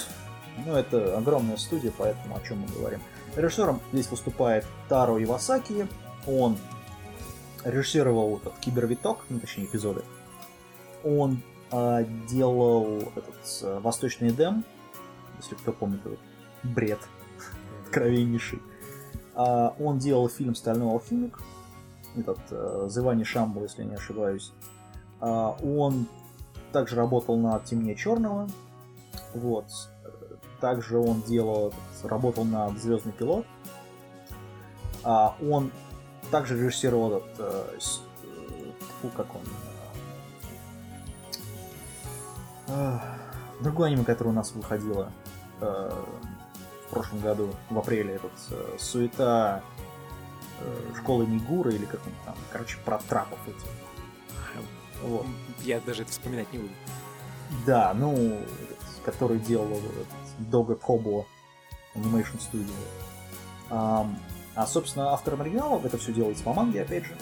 [0.66, 3.00] Ну, это огромная студия, поэтому о чем мы говорим.
[3.36, 5.88] Режиссером здесь выступает Таро Ивасаки.
[6.26, 6.58] Он
[7.64, 10.02] режиссировал этот кибервиток, ну, точнее, эпизоды.
[11.04, 14.64] Он а, делал этот а, Восточный Эдем,
[15.38, 16.20] если кто помнит этот
[16.64, 17.00] бред
[17.84, 18.62] откровеннейший.
[19.36, 21.40] А, он делал фильм «Стальной алхимик»,
[22.20, 24.52] этот э, Зывани Шамбу, если не ошибаюсь.
[25.20, 26.08] А, он
[26.72, 28.48] также работал над «Темнее черного».
[29.34, 29.66] Вот.
[30.60, 33.46] Также он делал, работал над «Звездный пилот».
[35.04, 35.72] А, он
[36.32, 37.78] также режиссировал этот, э, э,
[39.02, 39.42] фу, как он,
[43.62, 45.12] другое аниме, которое у нас выходило
[45.62, 46.04] э,
[46.88, 49.62] в прошлом году, в апреле, этот э, «Суета
[50.60, 53.68] э, школы Нигура» или как он там, короче, про трапов этих.
[55.04, 55.26] Вот.
[55.62, 56.74] Я даже это вспоминать не буду.
[57.66, 58.40] Да, ну,
[59.06, 60.08] который делал этот
[60.50, 61.26] Дога Кобо
[61.96, 62.74] Animation Studio.
[63.70, 64.18] Ам,
[64.56, 67.16] а, собственно, автором оригинала это все делается по манге, опять же.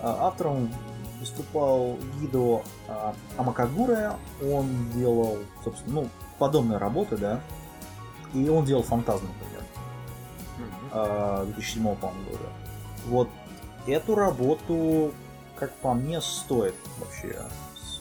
[0.00, 0.72] А, автором
[1.20, 4.12] выступал Гидо а, Амакагуре.
[4.42, 7.40] Он делал, собственно, ну, подобные работы, да.
[8.34, 9.56] И он делал фантазм, например.
[10.58, 10.90] Мгм.
[10.92, 12.48] а, 2007 по-моему, года.
[13.06, 13.28] Вот
[13.86, 15.12] эту работу,
[15.56, 17.40] как по мне, стоит вообще,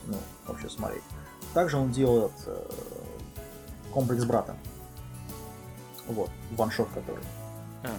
[0.06, 1.04] ну, вообще смотреть.
[1.54, 2.70] Также он делает э,
[3.94, 4.56] комплекс брата.
[6.08, 7.24] Вот, ваншот который.
[7.84, 7.90] А.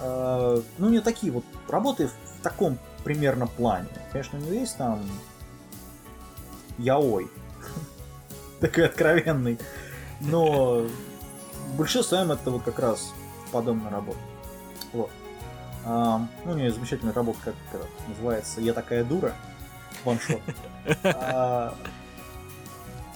[0.00, 3.88] Э, ну, не такие вот работы в таком примерно плане.
[4.12, 5.02] Конечно, у него есть там
[6.78, 7.28] яой.
[8.60, 9.58] Такой откровенный.
[10.20, 10.82] Но
[11.68, 13.12] в большинстве своем это вот как раз
[13.50, 14.18] подобная работа.
[14.92, 15.10] Вот.
[15.84, 19.32] Ам, ну, у нее замечательная работа, как это называется «Я такая дура»,
[20.04, 20.40] ваншот.
[21.04, 21.74] А,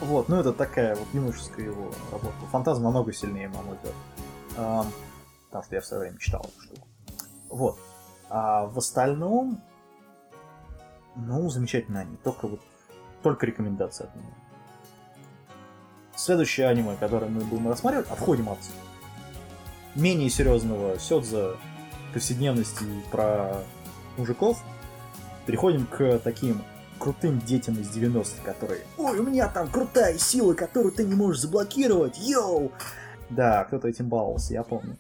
[0.01, 2.35] Вот, ну это такая вот юношеская его работа.
[2.51, 3.95] Фантазм намного сильнее, на мой взгляд.
[4.57, 4.87] Ам,
[5.47, 6.89] Потому что я в свое время читал эту штуку.
[7.49, 7.79] Вот.
[8.31, 9.61] А в остальном,
[11.17, 12.17] ну, замечательно они.
[12.19, 12.61] Только вот,
[13.23, 14.33] только рекомендации от меня.
[16.15, 18.59] Следующее аниме, которое мы будем рассматривать, отходим от
[19.95, 21.57] менее серьезного сёдза
[22.13, 23.63] повседневности про
[24.17, 24.63] мужиков,
[25.47, 26.63] переходим к таким
[26.99, 31.41] крутым детям из 90-х, которые «Ой, у меня там крутая сила, которую ты не можешь
[31.41, 32.71] заблокировать, йоу!»
[33.31, 34.99] Да, кто-то этим баловался, я помню.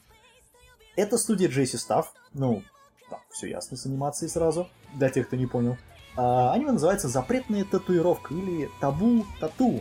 [0.96, 2.62] Это студия Джейси Стафф, ну,
[3.10, 5.76] там все ясно с анимацией сразу, для тех, кто не понял.
[6.16, 9.80] А, аниме называется «Запретная татуировка» или «Табу тату».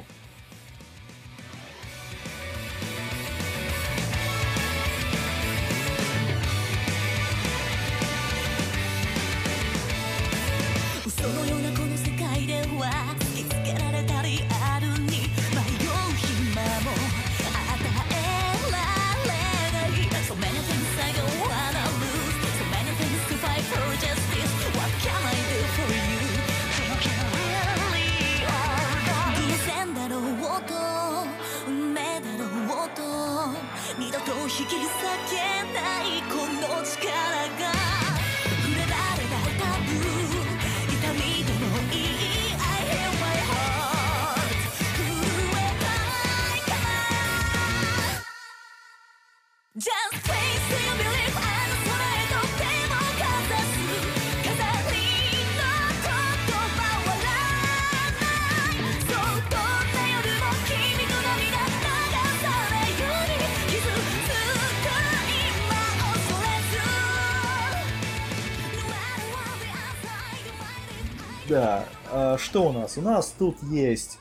[71.50, 72.98] Да, а что у нас?
[72.98, 74.20] У нас тут есть...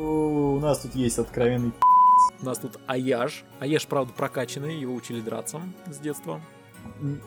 [0.00, 1.72] У нас тут есть откровенный
[2.40, 3.44] У нас тут Аяж.
[3.58, 6.40] Аяж, правда, прокачанный, его учили драться с детства.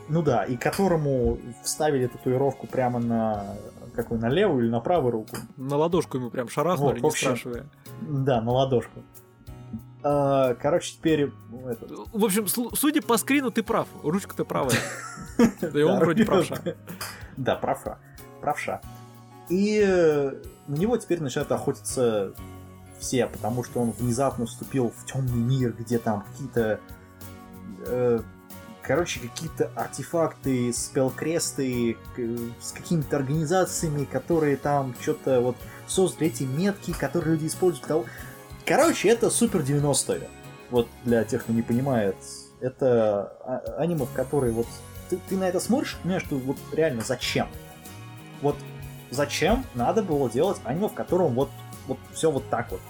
[0.07, 3.57] Ну да, и которому вставили татуировку прямо на
[3.93, 5.35] какой на левую или на правую руку.
[5.57, 7.65] На ладошку ему прям шарахнули, Вот, не общем, спрашивая.
[8.01, 9.03] Да, на ладошку.
[10.03, 13.87] А, короче, теперь ну, это, В общем, судя по скрину, ты прав.
[14.03, 14.77] Ручка-то правая.
[15.61, 16.61] Да и он вроде правша.
[17.37, 17.97] Да, правша.
[18.41, 18.81] Правша.
[19.49, 19.83] И
[20.67, 22.33] на него теперь начинают охотиться
[22.99, 26.79] все, потому что он внезапно вступил в темный мир, где там какие-то...
[27.85, 28.19] э,
[28.83, 31.97] короче, какие-то артефакты, спелкресты
[32.61, 38.05] с какими-то организациями, которые там что-то вот создали эти метки, которые люди используют для того...
[38.65, 40.29] Короче, это супер 90-е.
[40.69, 42.15] Вот для тех, кто не понимает.
[42.59, 44.67] Это а- аниме, в которые вот...
[45.09, 47.47] Ты, ты на это смотришь понимаешь, что вот реально зачем?
[48.41, 48.55] вот
[49.09, 51.49] зачем надо было делать аниме, в котором вот,
[51.87, 52.81] вот все вот так вот.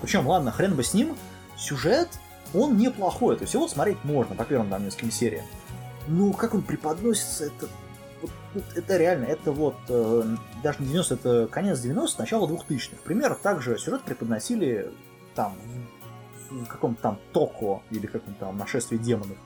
[0.00, 1.16] Причем, ладно, хрен бы с ним,
[1.56, 2.08] сюжет,
[2.54, 5.44] он неплохой, то есть его смотреть можно по первым там нескольким сериям.
[6.06, 7.68] Ну, как он преподносится, это
[8.20, 10.24] вот, вот это реально, это вот э,
[10.62, 12.96] даже не 90, это конец 90 начало 2000-х.
[13.04, 14.90] Примерно так же сюжет преподносили
[15.34, 15.56] там
[16.50, 19.36] в, в каком-то там Токо или каком-то там нашествии демонов.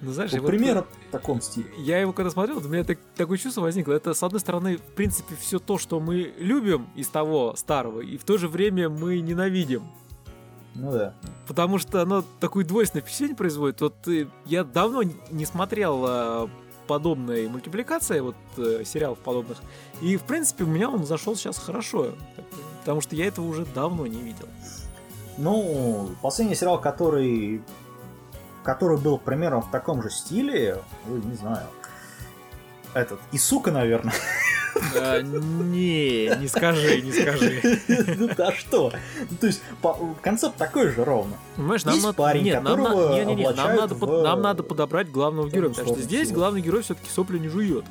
[0.00, 1.70] Ну, знаешь, Вот вот, примерно э, в таком стиле.
[1.78, 3.92] Я его когда смотрел, вот у меня так- такое чувство возникло.
[3.92, 8.18] Это, с одной стороны, в принципе, все то, что мы любим из того старого, и
[8.18, 9.84] в то же время мы ненавидим.
[10.74, 11.14] Ну да.
[11.46, 13.80] Потому что оно такое двойственное впечатление производит.
[13.80, 16.48] Вот э, я давно не смотрел э,
[16.86, 19.58] подобной мультипликации, вот э, сериалов подобных.
[20.00, 22.12] И, в принципе, у меня он зашел сейчас хорошо.
[22.80, 24.48] Потому что я этого уже давно не видел.
[25.38, 27.62] Ну, последний сериал, который
[28.64, 31.66] который был примерно в таком же стиле, ой, не знаю.
[32.94, 34.14] Этот, и сука, наверное.
[34.96, 37.80] А, не, не скажи, не скажи.
[38.18, 38.92] Ну да что?
[39.30, 39.62] Ну, То есть
[40.22, 41.36] концепт такой же ровно.
[41.56, 42.12] Понимаешь, нам надо...
[42.14, 45.94] парень, Нет, нам, на- которого нам, надо, под- в- нам надо подобрать главного героя, потому
[45.94, 46.40] что здесь всего.
[46.40, 47.84] главный герой все-таки сопли не жует.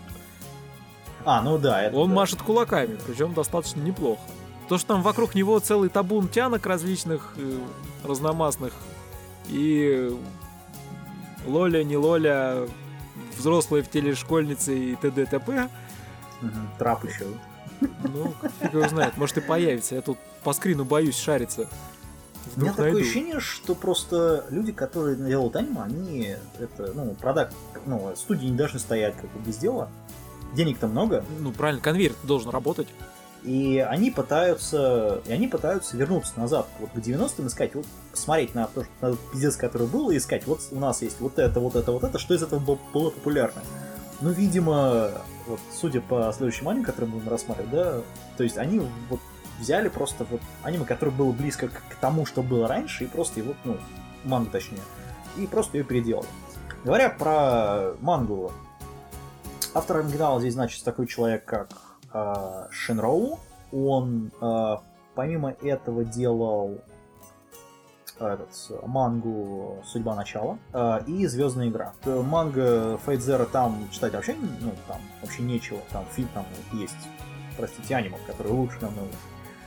[1.25, 2.15] А, ну да, это Он да.
[2.15, 4.21] машет кулаками, причем достаточно неплохо.
[4.67, 7.59] То, что там вокруг него целый табун тянок различных, э,
[8.03, 8.73] разномастных,
[9.47, 10.13] и
[11.45, 12.67] Лоля, не Лоля,
[13.37, 15.25] взрослые в теле школьницы и т.д.
[15.25, 15.69] т.п.
[16.77, 17.25] Трап еще.
[17.81, 19.95] Ну, фиг его знает, может и появится.
[19.95, 21.67] Я тут по скрину боюсь шариться.
[22.55, 22.99] У меня такое найду.
[22.99, 27.53] ощущение, что просто люди, которые делают аниме, они это, ну, продакт,
[27.85, 29.89] ну, студии не должны стоять как бы без дела.
[30.53, 32.87] Денег-то много, Ну, правильно, конвейер должен работать.
[33.43, 38.67] И они пытаются, и они пытаются вернуться назад, вот к 90-м искать, вот посмотреть на
[38.67, 41.75] то, что на пиздец, который был, и искать, вот у нас есть вот это, вот
[41.75, 43.61] это, вот это, что из этого было, было популярно.
[44.21, 45.11] Ну, видимо,
[45.47, 48.01] вот, судя по следующему аниме, который мы будем рассматривать, да,
[48.37, 49.19] то есть они вот
[49.59, 53.53] взяли просто вот аниме, которое было близко к, тому, что было раньше, и просто его,
[53.65, 53.77] ну,
[54.23, 54.79] мангу точнее,
[55.37, 56.27] и просто ее переделали.
[56.85, 58.53] Говоря про мангу,
[59.73, 61.69] автор оригинала здесь, значит, такой человек, как
[62.13, 63.39] э, Шинроу.
[63.71, 64.75] Он э,
[65.15, 66.79] помимо этого делал
[68.19, 68.49] э, этот,
[68.85, 71.93] мангу «Судьба начала» э, и «Звездная игра».
[72.05, 75.79] Э, Манга Fate Zero там читать вообще, ну, там вообще нечего.
[75.91, 76.95] Там фильм там есть,
[77.57, 79.11] простите, аниме, который лучше намного.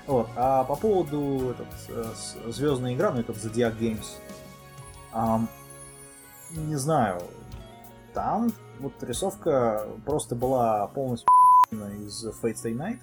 [0.07, 0.29] Вот.
[0.37, 4.07] А по поводу этот, э, «Звездная игра», ну, этот Zodiac Games,
[5.13, 5.49] ам,
[6.51, 7.21] не знаю,
[8.15, 11.29] там вот рисовка просто была полностью
[11.71, 13.01] из Fate Stay Night,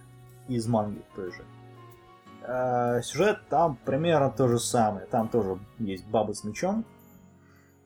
[0.47, 1.43] из манги той же.
[2.45, 5.05] А, сюжет там примерно то же самое.
[5.05, 6.85] Там тоже есть баба с мечом.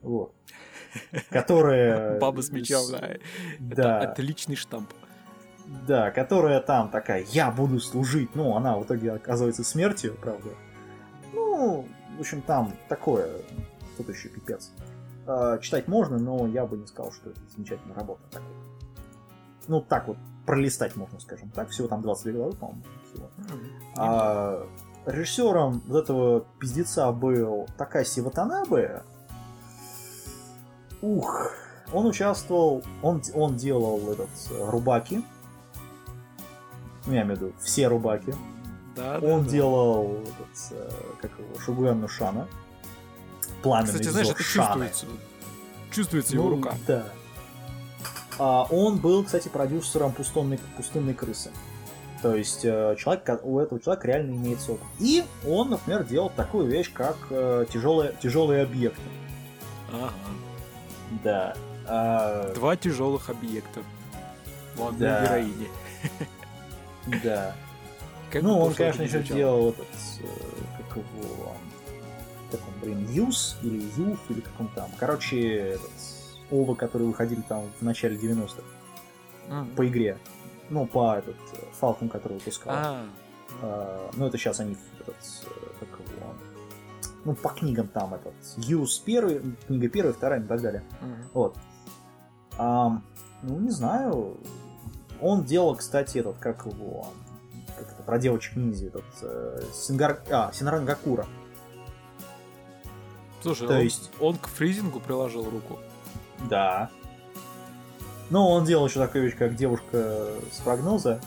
[0.01, 0.33] Вот.
[1.29, 2.19] Которая...
[2.19, 3.17] Баба с мечом, да.
[3.59, 3.99] Да.
[3.99, 4.89] Это отличный штамп.
[5.85, 8.35] Да, которая там такая, я буду служить.
[8.35, 10.51] Ну, она в итоге оказывается смертью, правда.
[11.33, 13.29] Ну, в общем, там такое.
[13.97, 14.71] Тут еще пипец.
[15.25, 18.21] А, читать можно, но я бы не сказал, что это замечательная работа.
[19.67, 20.17] Ну, так вот,
[20.47, 21.69] пролистать можно, скажем так.
[21.69, 22.81] Всего там 22 главы, по-моему.
[23.13, 23.29] всего.
[23.97, 24.65] А
[25.05, 29.03] режиссером вот этого пиздеца был Такаси Ватанабе.
[31.01, 31.51] Ух,
[31.93, 35.23] он участвовал, он, он делал этот э, Рубаки.
[37.05, 38.33] Ну, Я имею в виду все Рубаки.
[38.95, 39.49] Да, да, Он да.
[39.51, 40.89] делал этот, э,
[41.21, 42.47] как его, Шугуэн no Шана.
[43.61, 44.87] Пламенный Кстати, знаешь, это Шаны.
[44.87, 45.05] чувствуется.
[45.91, 46.73] Чувствуется его Ну, рука.
[46.87, 47.05] Да.
[48.39, 51.51] А, он был, кстати, продюсером пустынной, пустынной крысы.
[52.21, 54.87] То есть э, человек, у этого человека реально имеется опыт.
[54.99, 59.01] И он, например, делал такую вещь, как э, тяжелые, тяжелые объекты.
[59.91, 60.11] Ага.
[61.23, 61.53] Да.
[61.87, 63.81] А, Два тяжелых объекта.
[64.77, 65.25] У одной Да.
[65.25, 65.69] героини.
[67.23, 67.55] да.
[68.29, 69.87] Как ну, он, конечно, еще делал этот,
[70.19, 70.27] э,
[70.89, 71.53] как его,
[72.51, 74.89] как он, блин, Юс или Юф, или как он там.
[74.99, 75.89] Короче, этот,
[76.51, 78.63] Ова, которые выходили там в начале 90-х
[79.49, 79.75] Мгм.
[79.75, 80.17] по игре.
[80.69, 81.35] Ну, по этот,
[81.79, 82.73] Фалкон, который выпускал.
[82.75, 83.05] А,
[83.61, 85.15] А, ну, это сейчас они этот,
[85.79, 86.33] как его,
[87.23, 90.83] ну, по книгам там этот, Юс первый, книга первая, вторая и так далее.
[91.33, 91.55] Вот.
[92.57, 93.01] Ну,
[93.43, 94.37] не знаю.
[95.21, 97.07] Он делал, кстати, этот, как его,
[97.77, 100.21] как это, про девочек ниндзя, этот, э, Сингар...
[100.29, 101.25] а, Синрангакура.
[103.41, 105.79] Слушай, То он, есть- он к фризингу приложил руку.
[106.49, 106.89] Да.
[108.29, 111.21] Ну, он делал еще такую вещь, как девушка с прогноза.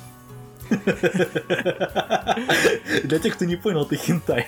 [3.05, 4.47] Для тех, кто не понял, это хентай.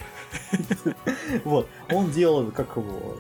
[1.45, 1.69] Вот.
[1.91, 3.17] Он делал, как его,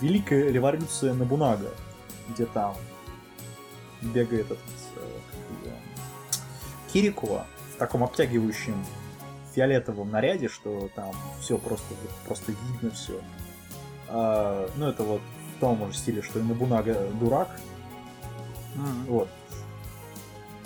[0.00, 1.70] Великая революция Набунага,
[2.28, 2.74] где там
[4.02, 4.58] бегает этот,
[4.96, 5.70] э,
[6.92, 8.74] Кирикова в таком обтягивающем
[9.54, 11.94] фиолетовом наряде, что там все просто,
[12.26, 13.20] просто видно все.
[14.76, 15.20] ну, это вот
[15.62, 17.48] том же стиле, что и Набунага дурак.
[18.74, 19.04] Мгм.
[19.06, 19.28] Вот.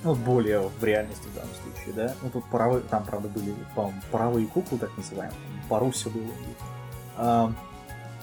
[0.02, 2.14] Ну, более в реальности в данном случае, да.
[2.22, 5.38] Ну, тут паровые, там, правда, были, по-моему, паровые куклы, так называемые.
[5.68, 6.24] Паруся было.
[7.16, 7.52] А,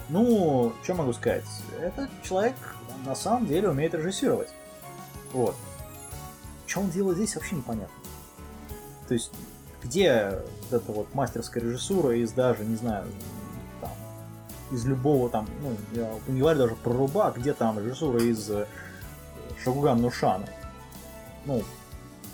[0.09, 1.45] ну, что могу сказать?
[1.79, 2.55] Этот человек
[3.05, 4.49] на самом деле умеет режиссировать.
[5.31, 5.55] Вот.
[6.65, 7.95] Что он делает здесь, вообще непонятно.
[9.07, 9.31] То есть,
[9.83, 13.05] где вот эта вот мастерская режиссура из даже, не знаю,
[14.73, 18.49] из любого там, ну, я не говорю даже про Руба, а где там режиссура из
[18.49, 18.65] э,
[19.63, 20.47] Шагуган Нушана.
[21.45, 21.63] Ну,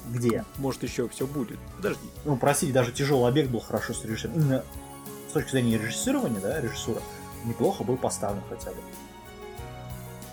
[0.08, 0.46] где?
[0.58, 1.60] Может, еще все будет.
[1.76, 2.10] Подожди.
[2.26, 4.42] Ну, простите, даже тяжелый объект был хорошо срежиссирован.
[4.42, 4.64] Именно
[5.30, 7.02] с точки зрения режиссирования, да, режиссура,
[7.46, 8.78] неплохо был поставлен хотя бы.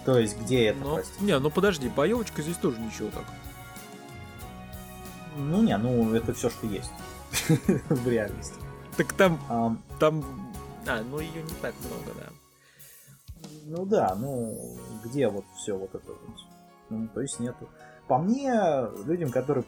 [0.05, 0.95] То есть, где это, Но...
[0.95, 1.25] простите?
[1.25, 3.25] Не, ну подожди, боевочка здесь тоже ничего так.
[5.37, 6.91] Ну, не, ну, это все, что есть
[7.89, 8.55] в реальности.
[8.97, 10.25] Так там, Ам, там...
[10.89, 13.49] А, ну ее не так много, да.
[13.65, 16.21] Ну да, ну где вот все вот это вот?
[16.91, 17.69] Ну, то есть нету.
[18.07, 18.53] По мне,
[19.05, 19.65] людям, которые,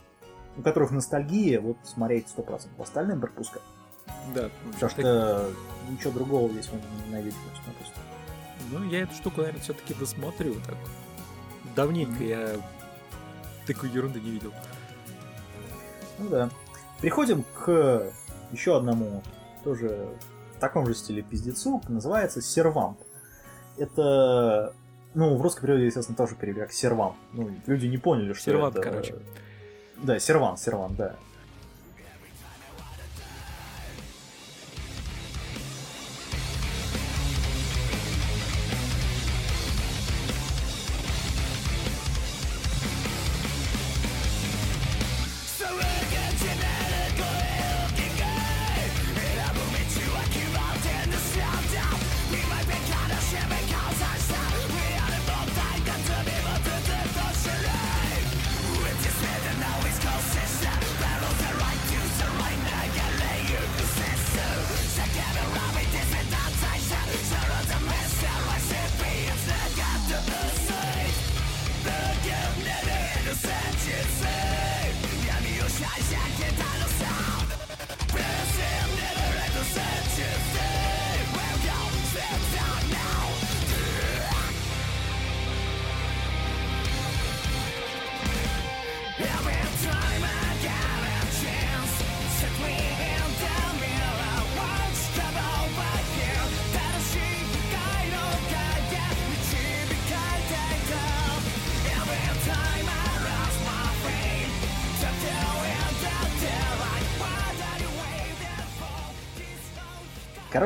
[0.57, 2.81] у которых ностальгия, вот смотреть 100%.
[2.81, 3.62] Остальным пропускать.
[4.35, 4.51] Да.
[4.64, 5.51] Потому так- что
[5.91, 7.99] ничего другого здесь вы не найдете просто-напросто.
[8.71, 10.77] Ну, я эту штуку, наверное, все-таки досмотрю так.
[11.75, 12.57] Давненько я
[13.66, 14.53] такой ерунды не видел.
[16.19, 16.51] Ну да.
[17.01, 18.12] Переходим к
[18.53, 19.23] еще одному,
[19.64, 20.09] тоже
[20.59, 22.99] в таком же стиле пиздецу, называется сервант.
[23.77, 24.75] Это,
[25.15, 27.15] ну, в русском переводе, естественно, тоже перевели как сервант.
[27.33, 28.91] Ну, люди не поняли, что Сервант, это...
[28.91, 29.15] короче.
[30.03, 31.15] Да, сервант, сервант, да.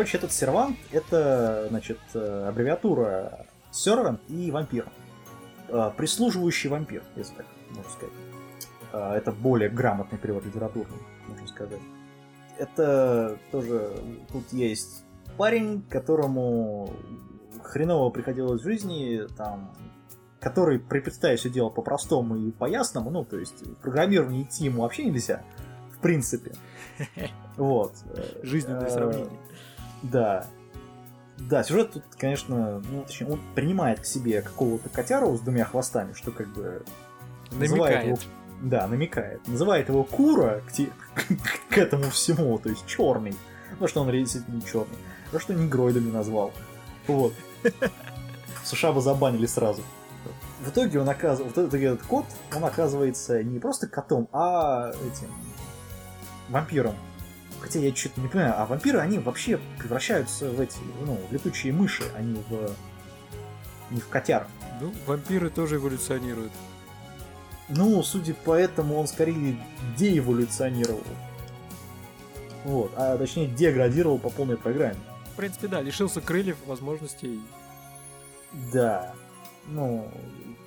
[0.02, 4.88] Короче, этот сервант это, значит, э, аббревиатура сервант и вампир.
[5.68, 8.14] Э, Прислуживающий вампир, если так можно сказать.
[8.92, 10.98] Э, Это более грамотный перевод литературный,
[11.28, 11.78] можно сказать.
[12.58, 13.92] Это тоже
[14.32, 15.04] тут есть
[15.36, 16.92] парень, которому
[17.62, 19.72] хреново приходилось в жизни, там,
[20.40, 25.04] который предпочитает все делать по-простому и по-ясному, ну, то есть в программирование идти ему вообще
[25.04, 25.44] нельзя,
[25.92, 26.54] в принципе.
[27.56, 27.92] Вот.
[28.42, 29.38] Жизненное сравнение.
[30.02, 30.46] Да.
[31.38, 36.12] Да, сюжет тут, конечно, ну, точнее, он принимает к себе какого-то котяру с двумя хвостами,
[36.12, 36.84] что как бы
[37.50, 38.26] называет его- Намекает.
[38.60, 39.48] да, намекает.
[39.48, 40.90] Называет его Кура к, те-
[41.70, 43.34] к этому всему, то есть черный.
[43.80, 44.96] Ну, что он действительно черный.
[45.32, 46.52] Ну, что негроидами назвал.
[47.08, 47.32] Вот.
[48.64, 49.82] Сушаба забанили сразу.
[50.64, 55.28] В итоге он оказывается, вот этот, этот кот, он оказывается не просто котом, а этим
[56.50, 56.94] вампиром.
[57.62, 62.02] Хотя я что-то не понимаю, а вампиры, они вообще превращаются в эти, ну, летучие мыши,
[62.16, 62.72] они в...
[63.92, 64.48] не в котяр.
[64.80, 66.50] Ну, вампиры тоже эволюционируют.
[67.68, 69.56] Ну, судя по этому, он скорее
[69.96, 71.04] деэволюционировал.
[72.64, 74.98] Вот, а точнее деградировал по полной программе.
[75.32, 77.40] В принципе, да, лишился крыльев, возможностей.
[78.72, 79.14] Да.
[79.68, 80.10] Ну,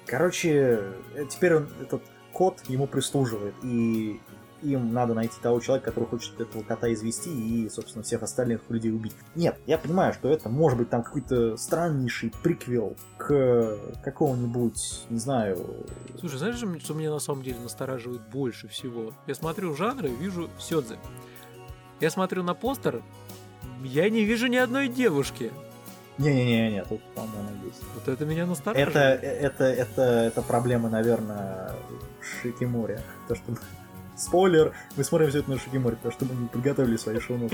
[0.05, 0.79] короче,
[1.13, 4.21] э, теперь он, этот кот ему прислуживает, и
[4.61, 8.91] им надо найти того человека, который хочет этого кота извести и, собственно, всех остальных людей
[8.91, 9.15] убить.
[9.35, 15.85] Нет, я понимаю, что это может быть там какой-то страннейший приквел к какому-нибудь, не знаю...
[16.19, 19.13] Слушай, знаешь, что меня на самом деле настораживает больше всего?
[19.27, 20.97] Я смотрю жанры, вижу сёдзе.
[21.99, 23.01] Я смотрю на постер,
[23.83, 25.51] я не вижу ни одной девушки.
[26.17, 27.81] Не-не-не, тут, по-моему, есть.
[27.93, 28.95] Вот это меня настораживает.
[28.95, 31.73] Это, это, это, это проблема, наверное,
[32.21, 32.99] Шикимори.
[33.27, 33.53] То, что
[34.15, 37.37] Спойлер, мы смотрим все это на Шагиморе, потому что мы подготовили свои шоу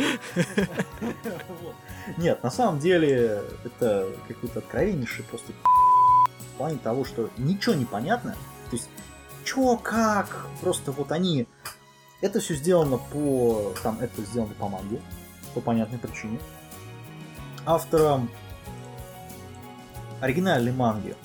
[2.17, 8.35] Нет, на самом деле, это какой-то откровеннейший просто в плане того, что ничего не понятно.
[8.69, 8.89] То есть,
[9.43, 11.47] чё, как, просто вот они...
[12.21, 13.73] Это все сделано по...
[13.81, 15.01] Там, это сделано по манге,
[15.55, 16.39] по понятной причине.
[17.65, 18.29] Автором
[20.19, 21.15] оригинальной манги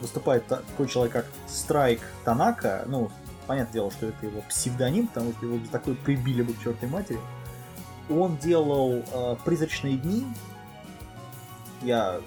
[0.00, 2.84] выступает та- такой человек, как Страйк Танака.
[2.86, 3.10] Ну,
[3.46, 7.20] понятное дело, что это его псевдоним, потому что его такой прибили бы к чертой матери.
[8.08, 10.26] Он делал э, «Призрачные дни».
[11.82, 12.20] Я...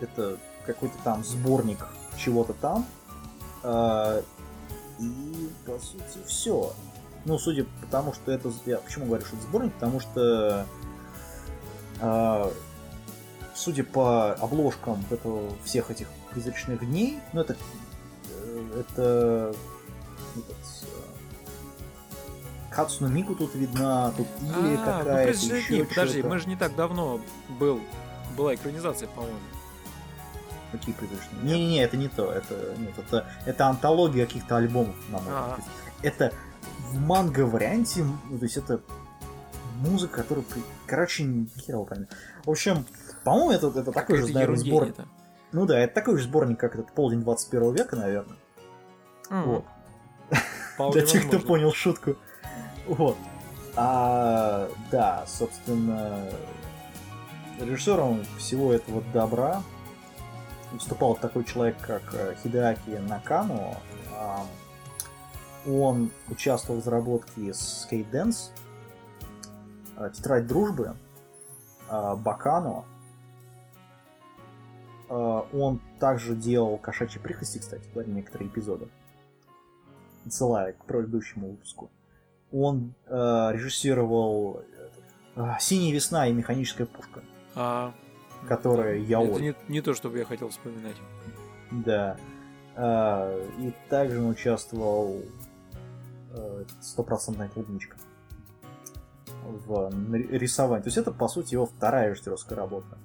[0.00, 2.86] Это какой-то там сборник чего-то там.
[3.62, 4.22] Э,
[4.98, 6.72] и, по сути, все.
[7.24, 8.50] Ну, судя по тому, что это...
[8.66, 9.74] Я почему говорю, что это сборник?
[9.74, 10.66] Потому что...
[12.00, 12.52] э,
[13.54, 17.56] судя по обложкам этого, всех этих призрачных дней, ну это
[18.30, 19.54] э, это
[20.36, 20.56] этот,
[22.70, 26.48] Кацуна Мику тут видна, тут Или А, ну, какая-то «Призрачные еще дни», подожди, мы же
[26.48, 27.20] не так давно
[27.58, 27.80] был,
[28.36, 29.38] была экранизация, по-моему.
[30.70, 31.42] Какие призрачные?
[31.42, 35.56] Не-не-не, это не то, это нет, это, это антология каких-то альбомов, на мой Ага.
[35.58, 35.68] взгляд.
[36.02, 36.32] Это
[36.92, 38.80] в манго-варианте, ну, то есть это
[39.80, 40.44] музыка, которая,
[40.86, 41.24] короче,
[41.66, 42.06] его пойми.
[42.44, 42.86] В общем,
[43.24, 44.94] по-моему, это, это такой же, наверное, сборник.
[45.52, 48.36] Ну да, это такой же сборник, как этот полдень 21 века, наверное.
[49.30, 49.64] М, Вот.
[50.80, 51.48] Вполне Для тех, кто возможно.
[51.48, 52.16] понял шутку.
[52.86, 53.16] Вот.
[53.76, 56.28] А, да, собственно,
[57.60, 59.62] режиссером всего этого добра
[60.72, 63.76] выступал такой человек, как э, Хидеаки Накану.
[65.66, 68.50] Он участвовал в разработке Skate Dance,
[69.96, 70.96] э, Тетрадь дружбы,
[71.88, 72.84] э, Бакано.
[75.08, 78.88] Он также делал кошачьи прихости, кстати, говоря, некоторые эпизоды
[80.30, 81.90] отсылая к предыдущему выпуску.
[82.52, 84.62] Он э, режиссировал
[85.36, 87.22] э, «Синяя весна» и «Механическая пушка».
[87.54, 87.92] А,
[88.48, 89.28] Которая да, яой.
[89.28, 90.96] Это не, не то, что бы я хотел вспоминать.
[91.70, 92.16] Да.
[92.76, 95.20] Э, и также он участвовал
[96.32, 97.96] э, стопроцентная клубничка
[99.44, 100.82] в рисовании.
[100.82, 102.98] То есть это, по сути, его вторая режиссерская работа.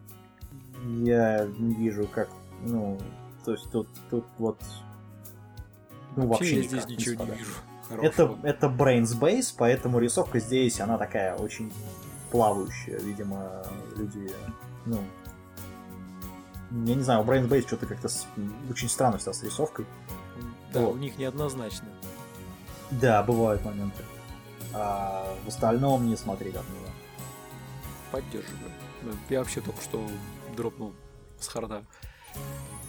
[0.83, 2.29] Я не вижу, как,
[2.61, 2.99] ну,
[3.43, 4.59] то есть тут, тут вот,
[6.15, 7.39] ну, вообще, я никак здесь ничего не совпадает.
[7.39, 7.51] вижу.
[8.01, 8.47] Это, хорошего.
[8.47, 11.71] это Brains Base, поэтому рисовка здесь, она такая очень
[12.31, 12.99] плавающая.
[12.99, 13.63] Видимо,
[13.95, 14.31] люди,
[14.85, 14.99] ну...
[16.85, 18.25] Я не знаю, у Brains Base что-то как-то с-
[18.69, 19.85] очень странно стало с рисовкой.
[20.73, 20.95] Да, вот.
[20.95, 21.87] у них неоднозначно.
[22.91, 24.03] Да, бывают моменты.
[24.73, 26.91] А в остальном не смотри как мило.
[28.11, 28.71] Поддерживаю.
[29.03, 30.05] Ну, Я вообще только что
[30.57, 30.93] дропнул
[31.39, 31.83] с харда.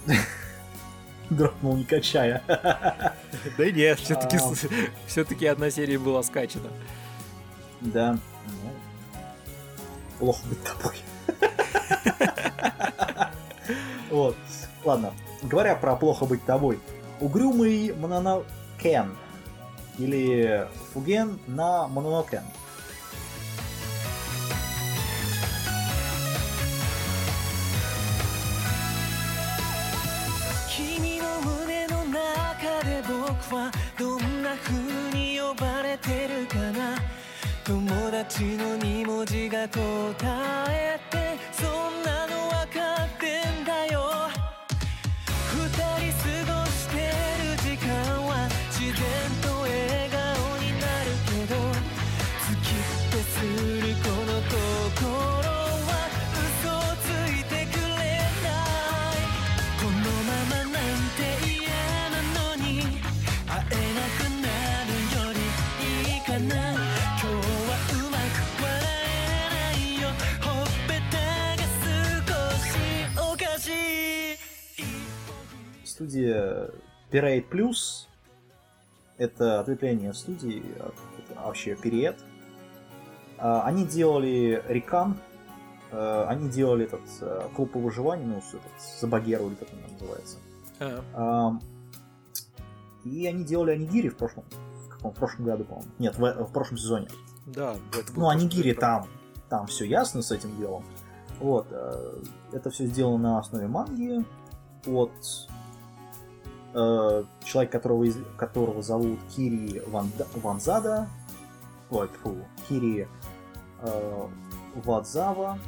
[1.30, 2.42] Дропнул не качая.
[3.56, 4.52] Да нет, все-таки А.
[5.06, 6.68] все-таки одна серия была скачана.
[7.80, 8.18] Да.
[8.46, 8.70] Ну,
[10.18, 10.96] плохо быть тобой.
[14.10, 14.36] Вот.
[14.84, 15.12] Ладно.
[15.42, 16.80] Говоря про плохо быть тобой.
[17.20, 19.16] Угрюмый Мононокен.
[19.98, 22.42] Или Фуген на Мононокен.
[33.54, 34.74] はどんな風
[35.12, 36.96] に呼ばれてるかな？
[37.64, 39.78] 友達の2文字が答
[40.68, 42.45] えてそんなの
[75.96, 76.68] Студия
[77.10, 78.06] Pirate Plus.
[79.16, 82.22] Это ответвление студии, это вообще Периет.
[83.38, 85.16] А, Они делали Рикан,
[85.90, 87.00] э, они делали этот
[87.54, 88.60] клуб по выживанию, ну, этот,
[89.00, 90.36] Забагеру, или как он называется.
[90.80, 91.62] А, Ам,
[93.06, 94.44] И они делали Анигири в прошлом,
[94.84, 95.90] в каком в прошлом году, по-моему.
[95.98, 97.08] Нет, в, в прошлом сезоне.
[97.46, 97.74] да,
[98.14, 99.06] Ну, Анигири там,
[99.48, 100.84] там все ясно с этим делом.
[101.40, 101.66] Вот,
[102.52, 104.22] это все сделано на основе манги
[104.86, 105.12] от
[106.74, 108.06] э, человека, которого,
[108.36, 111.08] которого зовут Кири Ванда- Ванзада.
[111.90, 112.36] Ой, фу,
[112.68, 113.06] Кири
[113.80, 114.28] э,
[114.84, 115.58] Вадзава.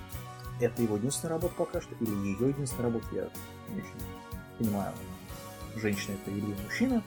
[0.61, 3.28] Это его единственная работа пока что, или ее единственная работа, я
[3.68, 3.92] не очень
[4.59, 4.92] понимаю,
[5.76, 7.03] женщина это или мужчина.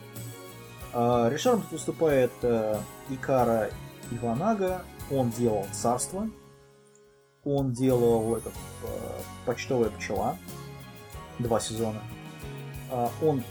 [0.94, 2.78] А, Режиссером тут выступает э,
[3.10, 3.70] Икара
[4.10, 4.82] Иванага.
[5.10, 6.28] Он делал «Царство».
[7.44, 8.86] Он делал этот, э,
[9.46, 10.36] «Почтовая пчела».
[11.38, 12.00] Два сезона.
[12.90, 13.42] А, Он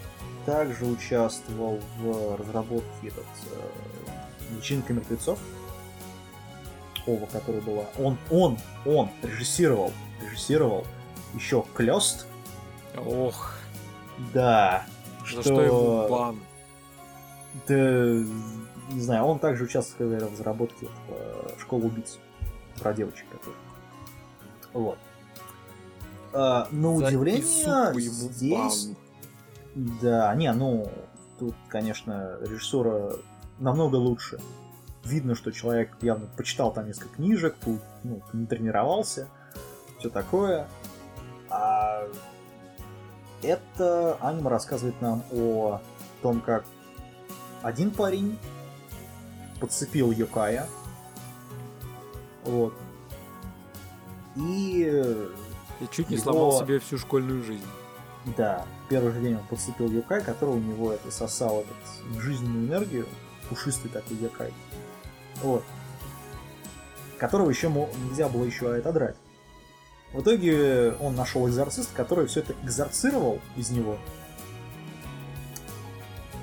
[0.46, 5.40] также участвовал в разработке этот, э, «Личинка мертвецов».
[7.08, 7.86] Ова, которая была.
[7.98, 10.86] Он, он, он режиссировал, режиссировал
[11.34, 12.28] еще Клёст.
[12.96, 13.56] Ох,
[14.34, 14.86] Да.
[15.34, 16.40] за что ему бан.
[17.68, 22.20] Да, не знаю, он также участвовал в разработке этого, школы убийц
[22.80, 23.58] про девочек, которые.
[24.74, 24.98] Вот.
[26.34, 27.42] А, на За удивление,
[28.04, 28.86] здесь...
[28.86, 28.96] бан.
[29.76, 30.92] Да, не, ну,
[31.40, 33.14] тут, конечно, режиссера
[33.60, 34.40] намного лучше.
[35.04, 37.56] Видно, что человек явно почитал там несколько книжек,
[38.04, 39.28] ну, тренировался,
[40.00, 40.68] все такое.
[41.50, 42.04] А
[43.42, 45.80] это аниме рассказывает нам о
[46.22, 46.66] том, как
[47.64, 48.38] один парень
[49.60, 50.68] подцепил Йокая.
[52.44, 52.74] Вот.
[54.36, 54.82] И
[55.80, 57.66] Я чуть не Его- сломал себе всю школьную жизнь.
[58.38, 63.08] Да, первый же день он подцепил Юкай, который у него это сосал этот, жизненную энергию,
[63.50, 64.54] пушистый такой Юкай.
[65.42, 65.64] Вот.
[67.18, 69.16] Которого еще нельзя было еще отодрать.
[70.14, 73.98] В итоге он нашел экзорцист, который все это экзорцировал из него.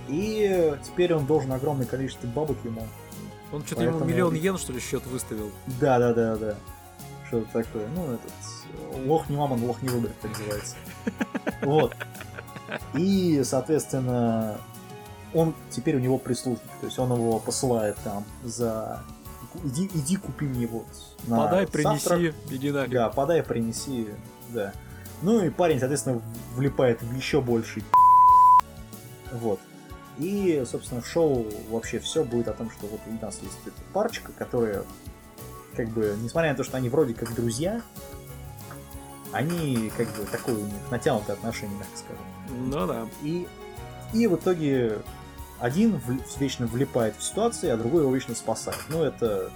[0.08, 2.86] И теперь он должен огромное количество бабок ему.
[3.52, 5.50] Он что-то ему Поэтому- миллион йен, что ли, счет выставил.
[5.80, 6.56] Да, да, да, да.
[7.26, 7.86] Что-то такое.
[7.94, 8.32] Ну, этот
[9.06, 10.76] лох не мамон, лох не выбрать, так называется.
[11.62, 11.94] Вот.
[12.94, 14.58] И, соответственно,
[15.34, 16.70] он теперь у него прислужник.
[16.80, 19.02] То есть он его посылает там за...
[19.64, 20.86] Иди, иди купи мне вот
[21.26, 22.18] на Подай, завтрак».
[22.18, 22.92] принеси, иди нафиг.
[22.92, 24.08] Да, подай, принеси,
[24.50, 24.72] да.
[25.22, 26.20] Ну и парень, соответственно,
[26.54, 27.82] влипает в еще больший
[29.32, 29.60] Вот.
[30.18, 33.76] И, собственно, в шоу вообще все будет о том, что вот у нас есть эта
[33.92, 34.82] парочка, которая,
[35.76, 37.82] как бы, несмотря на то, что они вроде как друзья,
[39.32, 42.70] они, как бы, такое у них натянутое отношение, мягко скажем.
[42.70, 43.06] Ну да.
[43.22, 43.46] И,
[44.14, 45.02] и в итоге
[45.60, 48.78] один в- вечно влипает в ситуации, а другой его вечно спасает.
[48.88, 49.50] Ну, это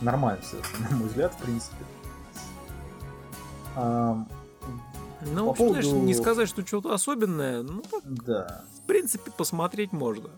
[0.00, 1.76] нормально совершенно, на мой взгляд, в принципе.
[3.74, 4.28] Ам,
[5.32, 8.64] Ну, По общем, знаешь, поводу- не сказать, что что-то особенное, ну, так, да.
[8.76, 10.28] в принципе, посмотреть можно.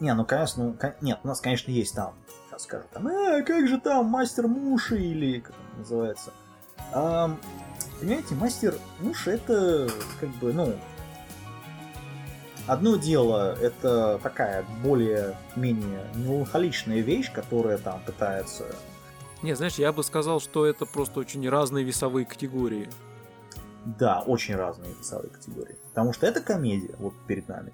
[0.00, 2.12] Не, ну, конечно, ну, кон- нет, у нас, конечно, есть там,
[2.50, 6.32] сейчас скажу, там, э, как же там, мастер Муши, или как он называется.
[6.92, 7.38] Ам,
[8.00, 9.90] понимаете, мастер Муши это,
[10.20, 10.74] как бы, ну,
[12.66, 18.64] одно дело, это такая более-менее меланхоличная вещь, которая там пытается
[19.42, 22.88] Не, знаешь, я бы сказал, что это просто очень разные весовые категории.
[23.84, 25.76] Да, очень разные весовые категории.
[25.90, 27.72] Потому что это комедия вот перед нами.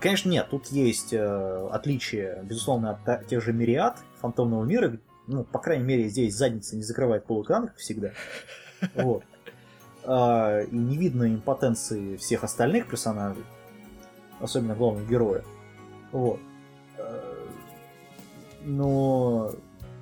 [0.00, 4.98] Конечно, нет, тут есть э, отличие, безусловно, от тех же Мириад, Фантомного мира.
[5.26, 8.10] Ну, по крайней мере, здесь задница не закрывает полэкран, как всегда.
[8.96, 9.22] Вот.
[10.06, 13.44] А, и не видно импотенции всех остальных персонажей,
[14.40, 15.42] особенно главного героя.
[16.12, 16.40] Вот.
[16.98, 17.46] Э,
[18.64, 19.50] Но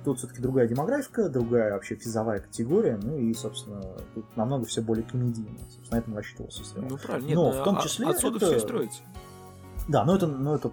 [0.03, 3.81] тут все-таки другая демографика, другая вообще физовая категория, ну и, собственно,
[4.13, 5.57] тут намного все более комедийно.
[5.69, 6.85] Собственно, на этом рассчитывался сериал.
[6.89, 7.27] Ну, правильно.
[7.27, 9.01] Нет, Но в том а- числе отсюда это- все строится.
[9.89, 10.71] Да, но это, ну, это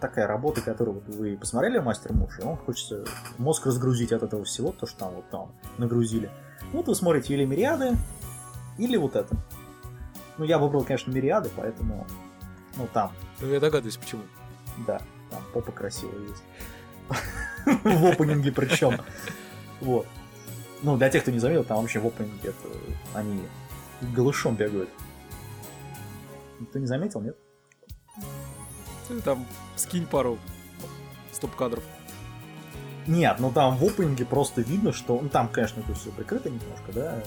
[0.00, 3.04] такая работа, которую вот вы посмотрели «Мастер Муж», и вам хочется
[3.38, 6.28] мозг разгрузить от этого всего, то, что там вот там нагрузили.
[6.72, 7.96] Вот вы смотрите или «Мириады»,
[8.78, 9.36] или вот это.
[10.36, 12.06] Ну, я выбрал, конечно, «Мириады», поэтому,
[12.76, 14.22] ну, там, Ну, я догадываюсь, почему.
[14.86, 15.00] да,
[15.30, 16.42] там попа красивая есть.
[17.84, 19.00] В опенинге причем.
[19.80, 20.06] Вот.
[20.82, 22.52] Ну, для тех, кто не заметил, там вообще в опенинге
[23.14, 23.42] они
[24.14, 24.88] голышом бегают.
[26.72, 27.36] Ты не заметил, нет?
[29.08, 29.44] Ты там
[29.76, 30.38] скинь пару
[31.32, 31.82] стоп-кадров.
[33.08, 35.18] Нет, ну там в опенинге просто видно, что...
[35.20, 37.22] Ну там, конечно, это все прикрыто немножко, да?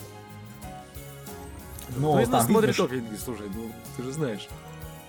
[1.98, 4.48] Но ну, из нас там видно, смотрит что- опенинги, слушай, ну, ты же знаешь.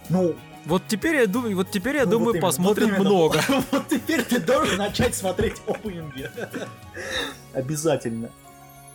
[0.08, 3.04] Ну, Вот теперь я думаю, вот теперь я ну, думаю, вот именно, посмотрит вот именно.
[3.04, 3.40] много.
[3.70, 6.28] Вот теперь ты должен начать смотреть опенинги.
[7.52, 8.30] Обязательно.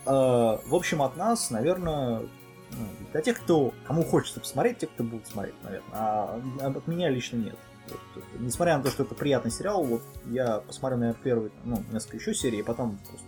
[0.04, 2.22] А, В общем, от нас, наверное,
[2.72, 5.90] ну, для тех, кто, кому хочется посмотреть, те, кто будут смотреть, наверное.
[5.92, 7.56] А от меня лично нет.
[8.38, 12.34] Несмотря на то, что это приятный сериал, вот я посмотрю, наверное, первый, ну, несколько еще
[12.34, 13.26] серий, и потом просто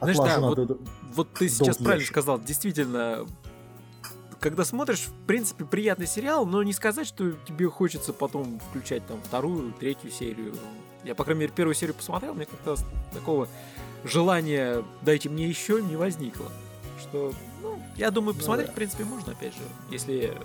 [0.00, 0.80] Знаешь, да, вот
[1.14, 2.12] Вот ты сейчас правильно ящик.
[2.14, 3.26] сказал, действительно,
[4.40, 9.20] когда смотришь, в принципе, приятный сериал, но не сказать, что тебе хочется потом включать там
[9.22, 10.54] вторую, третью серию.
[11.04, 12.76] Я, по крайней мере, первую серию посмотрел, мне как-то
[13.12, 13.48] такого
[14.04, 16.50] желания «дайте мне еще» не возникло.
[17.00, 18.72] Что, ну, я думаю, Ну посмотреть, да.
[18.72, 19.60] в принципе, можно, опять же,
[19.90, 20.36] если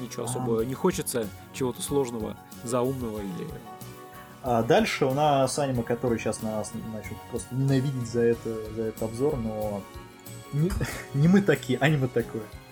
[0.00, 3.48] ничего особо не хочется, чего-то сложного, заумного или...
[4.42, 9.02] А дальше у нас аниме, который сейчас нас начнут просто ненавидеть за это, за этот
[9.02, 9.82] обзор, но
[10.52, 10.70] не,
[11.14, 12.63] не мы такие, аниме такое.「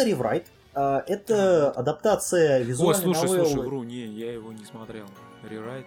[0.00, 3.46] Это реврайт, а, это адаптация Ой, визуальной слушай, новеллы.
[3.50, 5.06] слушай, вру, не, я его не смотрел.
[5.48, 5.86] Рерайт?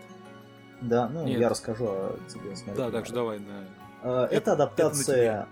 [0.81, 1.39] Да, ну Нет.
[1.39, 2.55] я расскажу о тебе.
[2.55, 2.75] смотри.
[2.83, 3.45] Да, так что давай, да.
[4.03, 5.47] А, Это- Это адаптация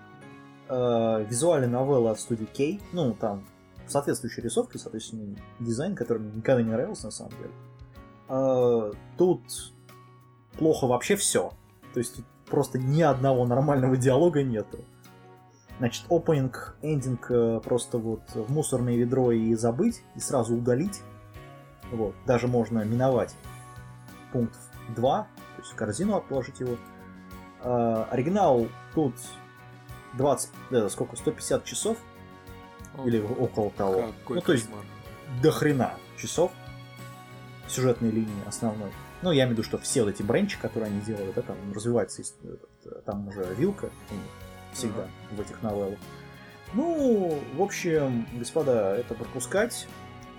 [0.70, 2.82] э, визуальной новеллы от студии Кей.
[2.94, 3.46] Ну, там
[3.88, 7.52] соответствующие рисовки, соответственно, дизайн, который мне никогда не нравился на самом деле.
[8.30, 9.42] А, Тут
[10.58, 11.52] плохо вообще все.
[11.94, 14.80] То есть тут просто ни одного нормального диалога нету.
[15.82, 21.02] Значит, опенинг, эндинг э, просто вот в мусорное ведро и забыть, и сразу удалить.
[21.92, 22.14] Вот.
[22.28, 23.34] Даже можно миновать
[24.32, 24.60] пункт
[24.96, 25.28] 2, то
[25.58, 26.78] есть в корзину отложить его.
[27.62, 29.16] А, оригинал тут
[30.14, 31.98] 20, э, сколько, 150 часов
[32.96, 34.14] О, или около того.
[34.20, 34.86] Какой ну, то есть кошмар.
[35.42, 36.52] до хрена часов
[37.68, 38.92] сюжетной линии основной.
[39.24, 41.58] Ну, я имею в виду, что все вот эти бренчи, которые они делают, да, там
[41.74, 46.00] развивается этот, там уже вилка у них всегда в этих новеллах.
[46.74, 49.88] Ну, в общем, господа, это пропускать.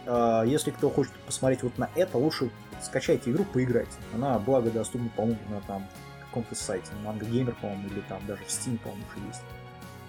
[0.06, 2.50] А, Если кто хочет посмотреть вот на это, лучше
[2.82, 3.92] скачайте игру, поиграйте.
[4.14, 5.86] Она, благо, доступна, по-моему, на там
[6.28, 9.42] каком-то сайте, Манго Геймер, по-моему, или там даже в Steam, по-моему, уже есть.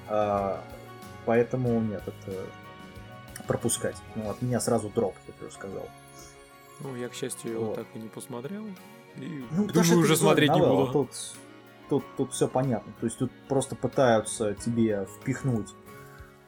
[0.07, 0.63] А,
[1.25, 2.45] Поэтому нет, это
[3.47, 3.95] пропускать.
[4.15, 5.89] Ну, от меня сразу дроп, я уже сказал.
[6.79, 7.75] Ну, я, к счастью, его Вот.
[7.75, 8.65] так и не посмотрел.
[9.17, 10.91] И Ну, думаю, уже смотреть не буду.
[10.91, 11.09] Тут,
[11.93, 12.91] тут, тут все понятно.
[12.99, 15.69] То есть тут просто пытаются тебе впихнуть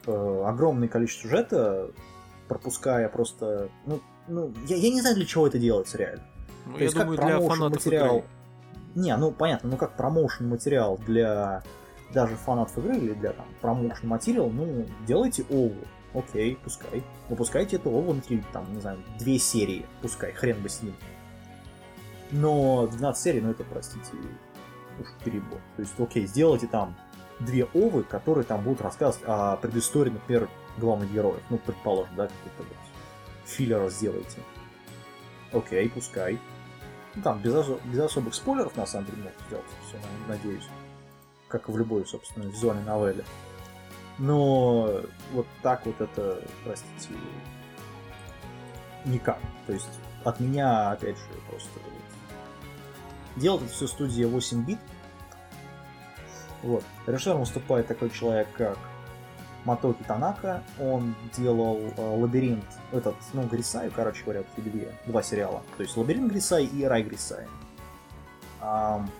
[0.06, 1.90] э, огромное количество сюжета,
[2.48, 3.68] пропуская просто...
[3.86, 6.24] Ну, ну я, я не знаю, для чего это делается реально.
[6.66, 8.16] Ну, То я есть как думаю, для промоушен материал.
[8.18, 8.28] игры.
[8.96, 11.62] Не, ну понятно, ну как промоушен материал для
[12.12, 15.76] даже фанатов игры или для там промоушен материал, ну делайте ову.
[16.14, 17.04] Окей, пускай.
[17.28, 20.94] Выпускайте эту ову на три, там, не знаю, две серии, пускай, хрен бы с ним.
[22.30, 24.10] Но 12 серий, ну это, простите,
[25.00, 25.60] уж перебор.
[25.76, 26.96] То есть, окей, сделайте там
[27.40, 31.42] две овы, которые там будут рассказывать о предыстории, например, главных героев.
[31.50, 32.78] Ну, предположим, да, какой-то вот
[33.44, 34.40] филлер сделайте.
[35.52, 36.38] Окей, пускай.
[37.14, 40.68] Ну, там, без, осо- без особых спойлеров, на самом деле, можно сделать все, надеюсь.
[41.48, 43.24] Как и в любой, собственно, визуальной новелле.
[44.18, 47.14] Но вот так вот это, простите,
[49.04, 49.38] никак.
[49.66, 49.88] То есть
[50.24, 51.78] от меня, опять же, просто...
[53.36, 54.78] Делает это все студия 8 бит.
[56.62, 56.82] Вот.
[57.06, 58.78] Режиссером выступает такой человек, как
[59.64, 60.62] Матоки Танака.
[60.80, 65.62] Он делал э, Лабиринт, этот, ну, Грисай, короче говоря, вот две, два сериала.
[65.76, 67.46] То есть Лабиринт Грисай и Рай Грисай.
[68.60, 69.10] Ам,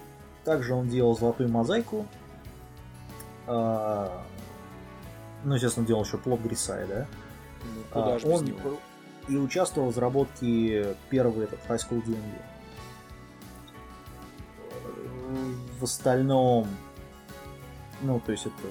[0.45, 2.07] также он делал Золотую мозаику.
[3.47, 4.23] А,
[5.45, 7.07] ну, естественно, делал еще Плод Грисай, да?
[7.63, 8.79] Ну, А, куда же без он
[9.29, 12.56] и участвовал в разработке первого этот High School DxD.
[15.81, 16.69] В остальном,
[18.03, 18.69] ну, то есть это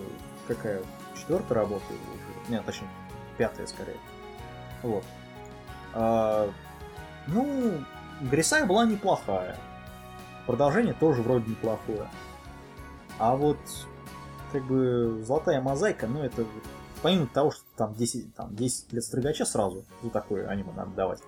[0.47, 0.81] какая
[1.15, 2.51] четвертая работа уже?
[2.51, 2.89] Нет, точнее,
[3.37, 3.97] пятая скорее.
[4.83, 5.03] Вот.
[5.93, 6.49] А,
[7.27, 7.83] ну,
[8.21, 9.57] Грисай была неплохая.
[10.45, 12.09] Продолжение тоже вроде неплохое.
[13.17, 13.57] А вот,
[14.51, 16.45] как бы, Золотая мозаика, ну, это
[17.01, 21.21] помимо того, что там 10, там 10 лет строгача сразу за такое аниме надо давать.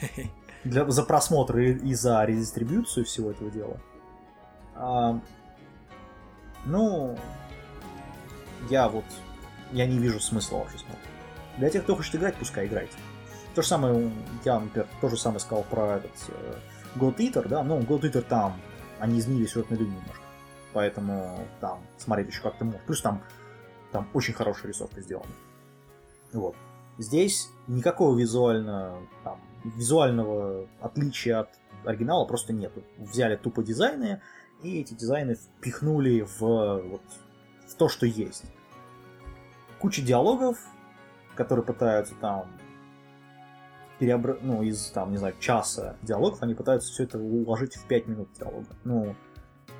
[0.64, 3.78] для, за просмотр и, и за редистрибьюцию всего этого дела.
[4.74, 5.18] А,
[6.64, 7.16] ну,
[8.70, 9.04] я вот,
[9.72, 11.02] я не вижу смысла вообще смотреть.
[11.58, 12.96] Для тех, кто хочет играть, пускай играйте.
[13.54, 14.10] То же самое,
[14.44, 16.54] я, например, то же самое сказал про этот э,
[16.96, 18.58] God Eater, да, ну, God Eater там,
[18.98, 20.22] они изменили сюжетную линию немножко.
[20.72, 22.80] Поэтому там смотреть еще как-то можно.
[22.86, 23.22] Плюс там,
[23.90, 25.26] там очень хорошая рисовка сделана.
[26.32, 26.56] Вот.
[26.98, 31.50] Здесь никакого визуально, там, визуального отличия от
[31.84, 32.82] оригинала просто нету.
[32.98, 34.22] Взяли тупо дизайны,
[34.62, 37.02] и эти дизайны впихнули в, вот,
[37.66, 38.44] в то, что есть.
[39.80, 40.58] Куча диалогов,
[41.34, 42.46] которые пытаются там
[43.98, 44.38] переобра...
[44.40, 48.28] ну, из, там, не знаю, часа диалогов, они пытаются все это уложить в 5 минут
[48.38, 48.68] диалога.
[48.84, 49.16] Ну,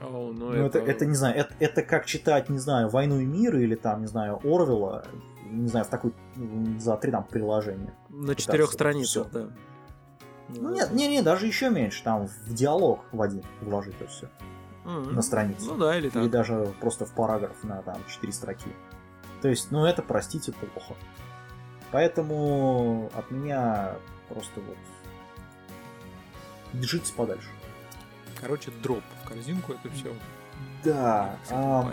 [0.02, 3.24] О, ну, ну, это, это, не знаю, это, это как читать, не знаю, «Войну и
[3.24, 5.04] мир» или там, не знаю, Орвела,
[5.50, 6.12] не знаю, в такой,
[6.78, 7.94] за три там приложения.
[8.08, 9.48] на четырех страницах, да.
[10.48, 14.28] Ну нет, не, не, даже еще меньше, там в диалог в один вложить это все
[14.84, 15.14] Мгм.
[15.14, 15.66] на страницу.
[15.72, 16.30] Ну да, или Или так.
[16.30, 18.70] даже просто в параграф на там 4 строки.
[19.40, 20.94] То есть, ну это, простите, плохо.
[21.90, 23.96] Поэтому от меня
[24.28, 24.76] просто вот
[26.72, 27.48] держитесь подальше.
[28.40, 30.12] Короче, дроп в корзинку, это все.
[30.82, 31.92] Да, а,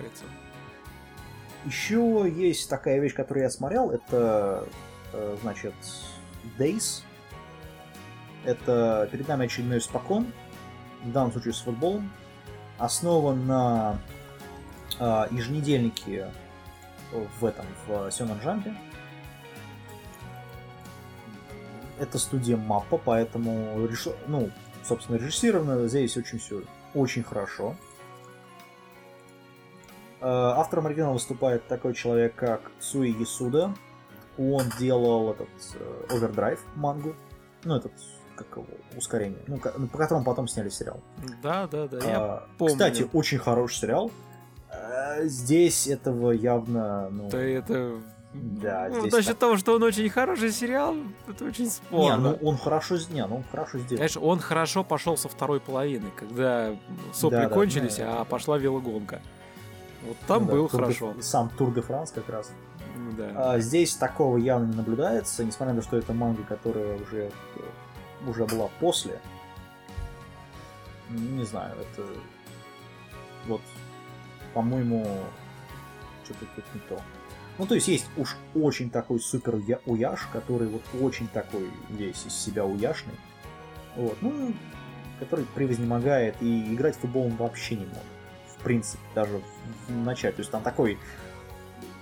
[1.65, 4.67] еще есть такая вещь, которую я смотрел, это,
[5.13, 5.73] э, значит,
[6.57, 7.03] Days.
[8.45, 10.31] Это перед нами очередной спокон,
[11.03, 12.11] в данном случае с футболом,
[12.79, 13.97] основан на
[14.99, 16.31] э, еженедельнике
[17.39, 18.73] в этом, в Сёнэн Джампе.
[21.99, 24.49] Это студия Маппа, поэтому, реш- ну,
[24.83, 26.61] собственно, режиссировано здесь очень все
[26.93, 27.75] очень хорошо.
[30.21, 33.73] Э, Автором оригинала выступает такой человек, как Цуи Ясуда.
[34.37, 37.15] Он делал этот э, Overdrive мангу.
[37.65, 37.91] Ну, этот,
[38.39, 38.65] как его,
[38.97, 39.39] ускорение.
[39.47, 40.99] Ну, ну, по которому потом сняли сериал.
[41.43, 42.73] Да, да, да, я А, помню.
[42.73, 44.11] Кстати, очень хороший сериал.
[44.71, 47.29] Э, Здесь этого явно, ну...
[47.29, 47.97] Да это...
[48.31, 49.39] Да, ну, здесь насчет так.
[49.39, 50.95] того, что он очень хороший сериал,
[51.27, 52.37] это очень Не, спорно.
[52.39, 53.97] ну он хорошо, не, ну он хорошо сделал.
[53.97, 56.75] Знаешь, он хорошо пошел со второй половины, когда
[57.11, 58.21] сопли Да, да, кончились, да.
[58.21, 59.19] а пошла велогонка.
[60.05, 61.13] Вот там Ну да, был Тур де- хорошо.
[61.21, 62.51] Сам Тур де Франс как раз.
[62.97, 63.53] Ну Да.
[63.53, 67.31] А, здесь такого явно не наблюдается, несмотря на то, что это манга, которая уже, э,
[68.27, 69.19] уже была после.
[71.09, 72.05] Не знаю, это...
[73.47, 73.61] Вот,
[74.53, 75.05] по-моему,
[76.23, 77.01] что-то тут не то.
[77.57, 82.25] Ну, то есть есть уж очень такой супер уя- уяш, который вот очень такой весь
[82.25, 83.15] из себя уяшный.
[83.95, 84.53] Вот, ну,
[85.19, 88.03] который превознемогает и играть в футбол он вообще не может.
[88.57, 90.33] В принципе, даже в, в начале.
[90.33, 90.97] То есть там такой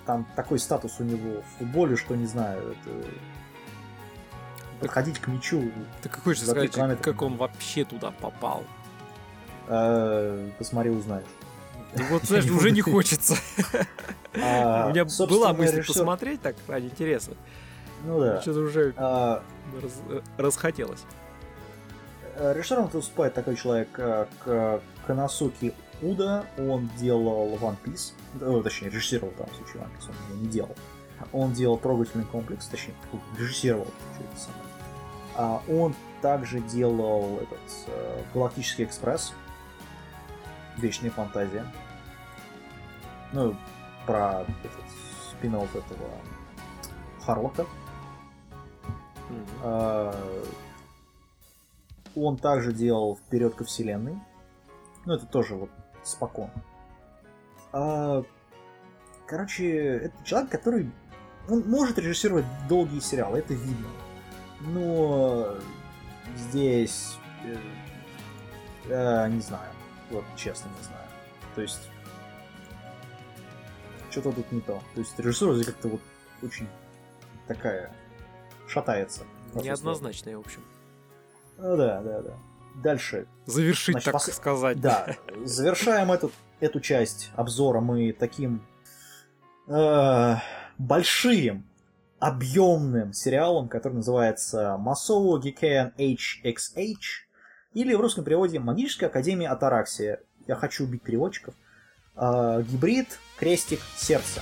[0.05, 3.07] там такой статус у него в футболе, что не знаю, это
[4.79, 5.71] подходить к мячу,
[6.01, 7.03] Ты как хочешь сказать, километра.
[7.03, 8.63] как он вообще туда попал?
[9.67, 11.25] э, посмотри, узнаешь.
[11.95, 13.35] Ну Вот, знаешь, уже не хочется.
[14.39, 17.31] А, У меня была мысль посмотреть так ради интереса.
[18.05, 18.39] Ну да.
[18.41, 19.41] Что-то уже А,
[20.37, 21.01] расхотелось.
[22.35, 25.73] э, Режиссером выступает такой человек, как э, Канасуки
[26.03, 26.45] Уда.
[26.59, 28.13] Он делал One Piece.
[28.61, 30.75] Точнее, режиссировал в данном случае One Piece, он его не делал.
[31.33, 32.93] Он делал трогательный комплекс, точнее,
[33.39, 34.63] режиссировал что это самое.
[35.37, 39.33] А он также делал этот э, Галактический экспресс.
[40.77, 41.65] Вечная фантазия.
[43.31, 43.55] Ну,
[44.05, 44.71] про этот
[45.31, 46.09] спин этого
[47.23, 47.65] Харлока.
[49.29, 49.45] Мгм.
[49.63, 50.15] А,
[52.15, 54.19] Он также делал Вперед ко Вселенной.
[55.05, 55.69] Ну, это тоже вот
[56.03, 56.49] спокон.
[57.73, 58.23] А,
[59.27, 59.67] Короче,
[59.97, 60.89] это человек, который
[61.49, 63.87] он может режиссировать долгие сериалы, это видно.
[64.61, 65.55] Но
[66.35, 67.57] здесь э,
[68.89, 69.71] э, не знаю.
[70.09, 71.07] Вот честно не знаю.
[71.55, 71.89] То есть
[74.09, 74.81] что-то тут не то.
[74.93, 76.01] То есть режиссура здесь как-то вот
[76.41, 76.67] очень
[77.47, 77.91] такая
[78.67, 79.23] шатается.
[79.53, 80.63] Неоднозначное, в общем.
[81.57, 82.33] Ну да, да, да.
[82.75, 83.27] Дальше.
[83.45, 84.79] Завершить, Значит, так пос- сказать.
[84.79, 88.61] Да, завершаем эту, эту часть обзора мы таким
[89.67, 90.35] э,
[90.77, 91.65] большим,
[92.19, 97.25] объемным сериалом, который называется Масоу Гикен HXH,
[97.73, 100.21] или в русском переводе Магическая Академия Атараксия.
[100.47, 101.53] Я хочу убить переводчиков.
[102.15, 104.41] Э, гибрид, крестик, сердце.「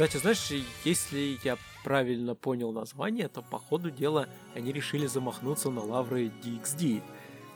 [0.00, 0.50] Кстати, знаешь,
[0.82, 7.02] если я правильно понял название, то по ходу дела они решили замахнуться на лавры DXD,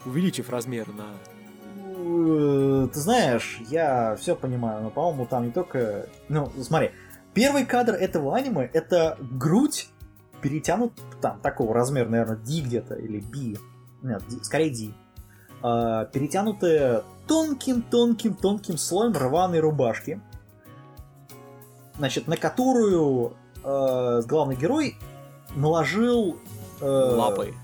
[0.04, 1.06] увеличив размер на...
[1.86, 6.10] Э, Ты знаешь, я все понимаю, но, по-моему, там не только...
[6.28, 6.90] Ну, смотри,
[7.32, 9.88] первый кадр этого аниме— это грудь
[10.42, 10.92] перетянут
[11.22, 13.58] там такого размера, наверное, D где-то, или B.
[14.02, 14.92] Нет, D, скорее D.
[15.62, 20.20] А, перетянутая тонким-тонким-тонким слоем рваной рубашки,
[21.98, 24.96] значит, на которую э, главный герой
[25.54, 26.38] наложил...
[26.80, 27.54] э, Лапой.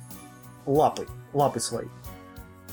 [0.67, 1.87] лапой, лапы свои.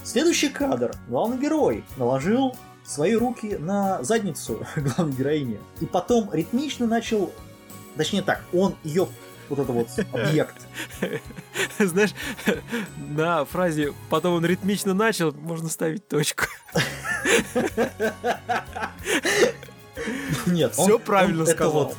[0.04, 0.96] Следующий кадр.
[1.08, 2.56] Главный герой наложил
[2.86, 5.60] свои руки на задницу главной героини.
[5.82, 7.32] И потом ритмично начал...
[7.98, 9.08] Точнее так, он ее
[9.50, 10.56] вот это вот объект.
[11.80, 12.12] Знаешь,
[12.98, 16.46] на фразе «потом он ритмично начал» можно ставить точку.
[20.46, 21.74] Нет, он- Все правильно он- это сказал.
[21.74, 21.96] вот-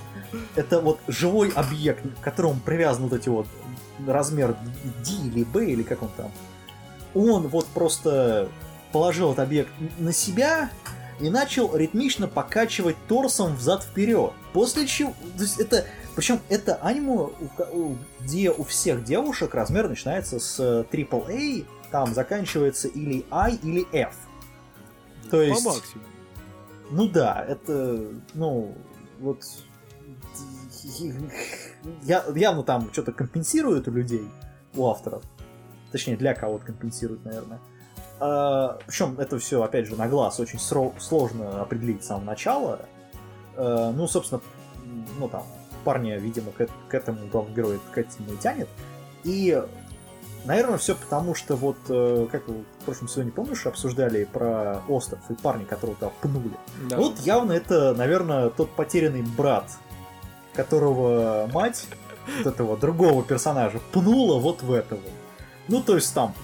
[0.56, 3.46] Это вот живой объект, к которому привязан вот эти вот
[4.06, 4.56] размер
[5.04, 6.30] D или B, или как он там.
[7.14, 8.48] Он вот просто
[8.92, 10.70] положил этот объект на себя
[11.18, 14.32] и начал ритмично покачивать торсом взад-вперед.
[14.52, 15.14] После чего...
[15.36, 15.86] То есть это...
[16.14, 17.28] Причем это аниме,
[18.20, 24.14] где у всех девушек размер начинается с э, AAA, там заканчивается или I, или F.
[25.30, 25.64] То есть...
[25.64, 26.06] По максимуму.
[26.91, 28.74] Ну да, это, ну,
[29.20, 29.43] вот
[32.03, 34.26] я, явно там что-то компенсирует у людей,
[34.74, 35.22] у авторов.
[35.93, 37.59] Точнее, для кого-то компенсирует, наверное.
[38.86, 42.80] причем это все, опять же, на глаз очень сложно определить с самого начала.
[43.57, 44.41] А, ну, собственно,
[45.18, 45.45] ну там,
[45.84, 48.68] парня, видимо, к, к этому главный герой к этому и тянет.
[49.24, 49.62] И,
[50.45, 55.20] наверное, все потому, что вот, э, как вы в прошлом сезоне, помнишь, обсуждали про остров
[55.30, 56.51] и парня, которого туда пнули?
[56.89, 56.97] Да.
[56.97, 59.70] Вот явно это, наверное, тот потерянный брат,
[60.55, 61.86] которого мать
[62.39, 65.01] вот этого другого персонажа пнула вот в этого.
[65.68, 66.34] Ну, то есть там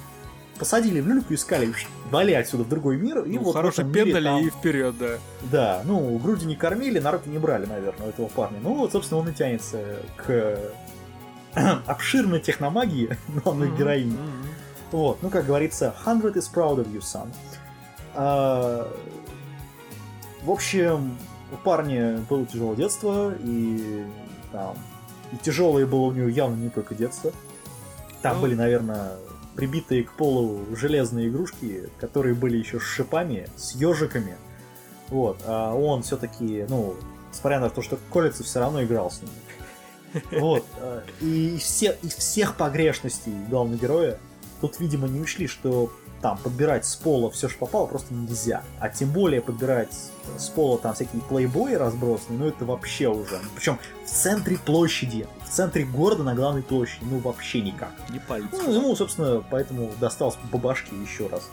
[0.59, 1.75] посадили в люльку и искали,
[2.11, 5.19] вали отсюда в другой мир, и Ну, вот хороший пендали там- и вперед, да.
[5.51, 8.59] Да, ну, груди не кормили, на руки не брали, наверное, у этого парня.
[8.63, 9.79] Ну, вот, собственно, он и тянется
[10.17, 10.59] к
[11.87, 14.17] обширной техномагии главной Мгм, героини.
[14.93, 17.29] Вот, ну, как говорится, 100 is proud of you, son.
[18.15, 18.89] А,
[20.43, 21.17] в общем,
[21.53, 24.05] у парня было тяжелое детство, и
[24.53, 24.77] там,
[25.33, 27.33] и тяжелое было у него явно не только детство.
[28.23, 28.43] Там Ну.
[28.43, 29.13] были, наверное,
[29.57, 34.37] прибитые к полу железные игрушки, которые были еще с шипами, с ежиками.
[35.09, 36.95] Вот, а он все-таки, ну,
[37.33, 39.33] несмотря на то, что колется, все равно играл с ними.
[40.33, 40.65] Вот,
[41.21, 44.19] и все, из всех погрешностей главного героя
[44.61, 45.93] тут, видимо, не учли, что
[46.25, 48.63] там подбирать с пола все, что попало, просто нельзя.
[48.81, 49.95] А тем более подбирать
[50.39, 53.39] с пола там всякие плейбои разбросанные, ну это вообще уже.
[53.55, 57.93] Причем в центре площади, в центре города на главной площади, ну вообще никак.
[58.09, 58.47] Не палец.
[58.53, 61.51] Ну, ему, собственно, поэтому достался по башке еще раз.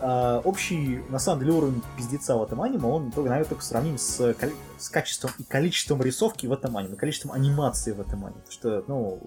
[0.00, 3.96] А, общий, на самом деле, уровень пиздеца в этом аниме, он, наверное, только в сравнении
[3.96, 4.34] с,
[4.78, 8.40] с качеством и количеством рисовки в этом аниме, количеством анимации в этом аниме.
[8.40, 9.20] Потому что, ну...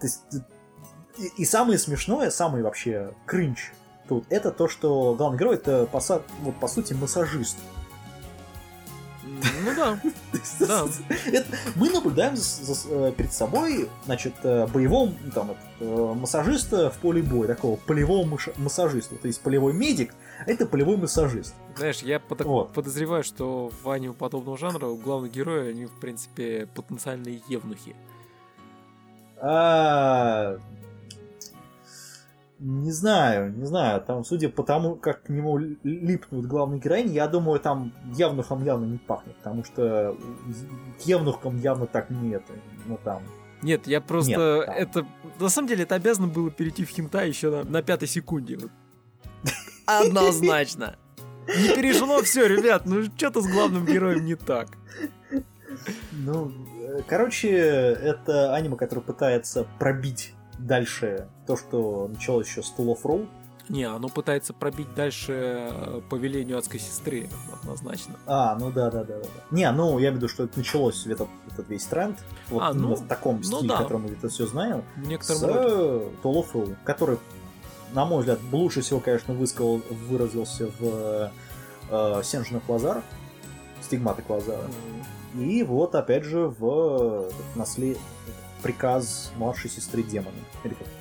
[0.00, 0.22] То есть,
[1.18, 3.72] и, и самое смешное, самый вообще кринж
[4.08, 6.00] тут, это то, что главный герой это, по,
[6.42, 7.56] вот, по сути, массажист.
[9.24, 9.98] Ну да.
[10.60, 10.86] Да.
[11.26, 16.14] Это- мы наблюдаем за- за- э, перед собой, значит, э, боевого ну, там, этот, э,
[16.14, 18.26] массажиста в поле боя, такого полевого
[18.56, 19.16] массажиста.
[19.16, 20.14] То есть полевой медик,
[20.46, 21.54] а это полевой массажист.
[21.76, 22.72] Знаешь, я под- Вот.
[22.72, 27.94] подозреваю, что в аниме подобного жанра у главных героев они, в принципе, потенциальные евнухи.
[29.38, 30.56] А,
[32.58, 34.00] Не знаю, не знаю.
[34.00, 38.64] Там, судя по тому, как к нему ли- липнут главные героини, я думаю, там евнухом
[38.64, 40.16] явно не пахнет, потому что
[40.98, 42.52] к евнухам явно так не это.
[42.86, 43.22] Ну там.
[43.62, 44.30] Нет, я просто...
[44.30, 45.06] Нет, это...
[45.38, 48.58] На самом деле, это обязано было перейти в хинта еще на, на пятой секунде.
[49.86, 50.96] Однозначно.
[51.46, 54.68] Не перешло все, ребят, ну что-то с главным героем не так.
[56.12, 62.94] Ну, э, короче, это аниме, которое пытается пробить дальше то, что началось еще с Tool
[62.94, 63.28] of Roll.
[63.68, 65.32] Не, оно пытается пробить дальше
[65.72, 68.14] э, по велению адской сестры, однозначно.
[68.26, 69.22] А, ну да, да, да, да.
[69.22, 69.28] да.
[69.50, 72.16] Не, ну я имею в виду, что это началось этот, этот весь тренд.
[72.48, 73.76] Вот А, ну, в таком ну стиле, да.
[73.76, 74.84] в котором мы это все знаем.
[74.96, 75.68] В С некотором роде.
[76.22, 77.18] Tool of Roll, который,
[77.92, 81.32] на мой взгляд, лучше всего, конечно, высказал, выразился в
[81.90, 83.02] э, Сенжинах Лазар,
[83.82, 84.68] Стигматы Лазара.
[85.34, 87.98] И вот, опять же, в этот наслед...
[88.62, 90.36] приказ младшей сестры демона.
[90.64, 90.96] Или как там?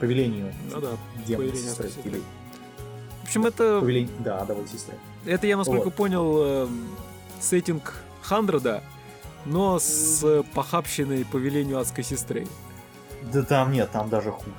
[0.00, 0.90] По велению Ну да,
[1.26, 1.88] демона сестры.
[1.88, 2.10] сестры.
[2.10, 2.22] Или
[3.20, 4.10] В общем, это, по велению...
[4.20, 4.96] Да, адовой сестры.
[5.24, 5.94] это я, насколько Вот.
[5.94, 6.88] понял, эм,
[7.40, 8.82] сеттинг Хандреда,
[9.44, 12.46] но с э, похабщиной по велению адской сестры.
[13.32, 14.50] Да там нет, там даже хуже.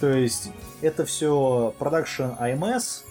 [0.00, 0.50] То есть,
[0.80, 3.02] это все продакшн AMS.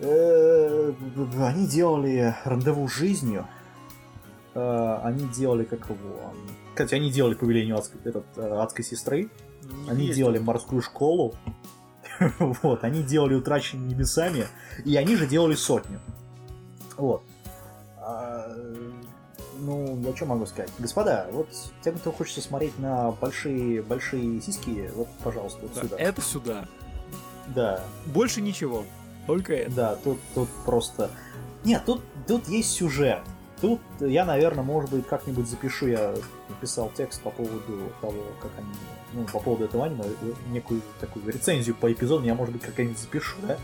[0.00, 0.92] Э,
[1.40, 3.46] Они делали рандеву с жизнью.
[4.54, 6.32] Э, Они делали как его.
[6.70, 9.30] Кстати, они делали по велению адской, этот, э, адской сестры.
[9.88, 10.16] Они Есть.
[10.16, 11.34] делали морскую школу.
[12.38, 14.46] вот, они делали утраченными небесами.
[14.84, 16.00] И они же делали сотню.
[16.96, 17.22] Вот.
[18.00, 18.48] А,
[19.58, 20.70] ну, я что могу сказать?
[20.78, 21.48] Господа, вот
[21.82, 25.96] тем, кто хочется смотреть на большие, большие сиськи, вот, пожалуйста, вот Да, сюда.
[25.98, 26.64] Это сюда.
[27.54, 28.84] Да, Больше ничего.
[29.26, 29.70] Только это.
[29.72, 31.10] да, тут, тут просто...
[31.64, 33.20] Нет, тут, тут есть сюжет.
[33.60, 36.14] Тут я, наверное, может быть, как-нибудь запишу, я
[36.48, 38.68] написал текст по поводу того, как они,
[39.12, 42.98] ну, по поводу этого аниме, э, некую такую рецензию по эпизоду, я, может быть, как-нибудь
[42.98, 43.58] запишу, да?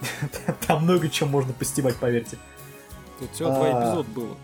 [0.66, 2.38] Там много чего можно постебать, поверьте.
[3.18, 3.82] Тут всего два А.
[3.82, 4.36] эпизода было.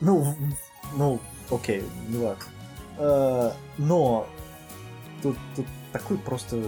[0.00, 0.36] Ну,
[0.94, 2.44] ну, окей, не важно.
[2.98, 4.26] Э, Но
[5.22, 6.62] тут, тут такой просто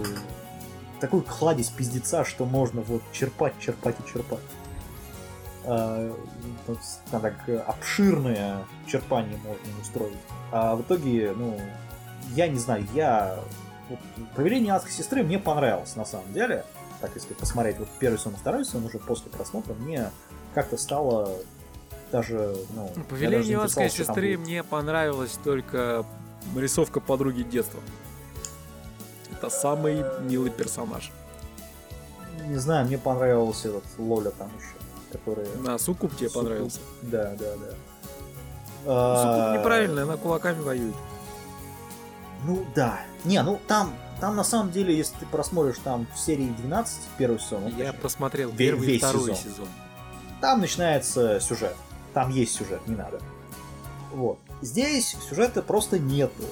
[0.99, 4.39] такой кладезь пиздеца, что можно вот черпать, черпать и черпать.
[5.71, 6.11] Э,
[6.65, 6.79] тут
[7.11, 10.17] Там так э, обширное черпание можно устроить.
[10.51, 11.59] А в итоге, ну,
[12.33, 13.39] я не знаю, я...
[13.87, 13.99] Вот,
[14.35, 16.65] Повеление адской сестры мне понравилось, на самом деле.
[17.01, 20.09] Так, если посмотреть вот первый сон и второй сон уже после просмотра, мне
[20.55, 21.37] как-то стало
[22.11, 22.91] даже, ну...
[23.07, 26.03] По я даже адской сестры мне понравилась только
[26.55, 27.79] рисовка подруги детства.
[29.31, 31.11] Это самый милый персонаж.
[32.47, 34.79] Не знаю, мне понравился этот Лоля там еще,
[35.11, 35.47] который...
[35.57, 36.43] На Сукуб тебе Суккуб.
[36.43, 36.79] понравился.
[37.01, 37.69] Да, да, да.
[38.79, 40.95] Сукуб А, неправильно, она кулаками воюет.
[42.45, 43.01] Ну да.
[43.25, 47.39] Не, ну там, там на самом деле, если ты просмотришь там в серии 12, первый
[47.39, 49.35] сезон, Я точнее, посмотрел Ве- первый и весь второй сезон.
[49.35, 49.67] сезон.
[50.41, 51.75] там начинается сюжет.
[52.13, 53.19] Там есть сюжет, не надо.
[54.11, 54.39] Вот.
[54.61, 56.43] Здесь сюжета просто нету.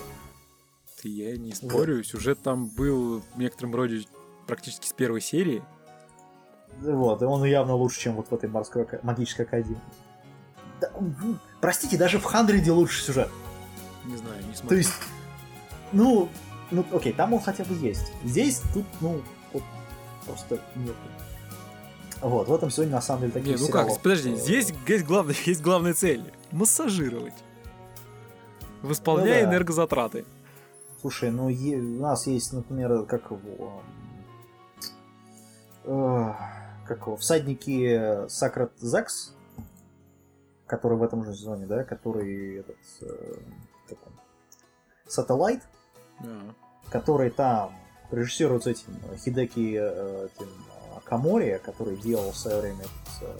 [1.01, 4.05] Ты, Я не спорю, сюжет там был в некотором роде
[4.45, 5.63] практически с первой серии.
[6.81, 9.79] Вот, и он явно лучше, чем вот в этой морской магической академии.
[10.79, 10.91] Да,
[11.59, 13.29] простите, даже в Хандреде лучше сюжет.
[14.05, 14.69] Не знаю, не смотрел.
[14.69, 14.93] То есть,
[15.91, 16.29] ну,
[16.71, 18.11] ну, окей, там он хотя бы есть.
[18.23, 19.21] Здесь тут, ну,
[19.53, 19.63] вот,
[20.25, 20.95] просто нет.
[22.21, 25.05] Вот, в этом сегодня на самом деле такие Не, ну как, подожди, э, здесь есть
[25.05, 26.23] главная, есть главная цель.
[26.51, 27.33] Массажировать.
[28.81, 29.55] Восполняя Ну да.
[29.55, 30.25] энергозатраты.
[31.01, 33.81] Слушай, ну е- у нас есть, например, как его...
[35.85, 36.33] э,
[36.87, 39.33] как его, всадники Сакрат Закс,
[40.65, 42.77] который в этом же сезоне, да, который этот...
[43.01, 43.35] э,
[43.89, 44.13] как он,
[45.07, 45.61] Сателлайт,
[46.19, 46.53] Да.
[46.89, 47.73] который там
[48.11, 53.37] режиссируется этим э, Хидеки э, этим, э, Камори, который делал в свое время этот, э,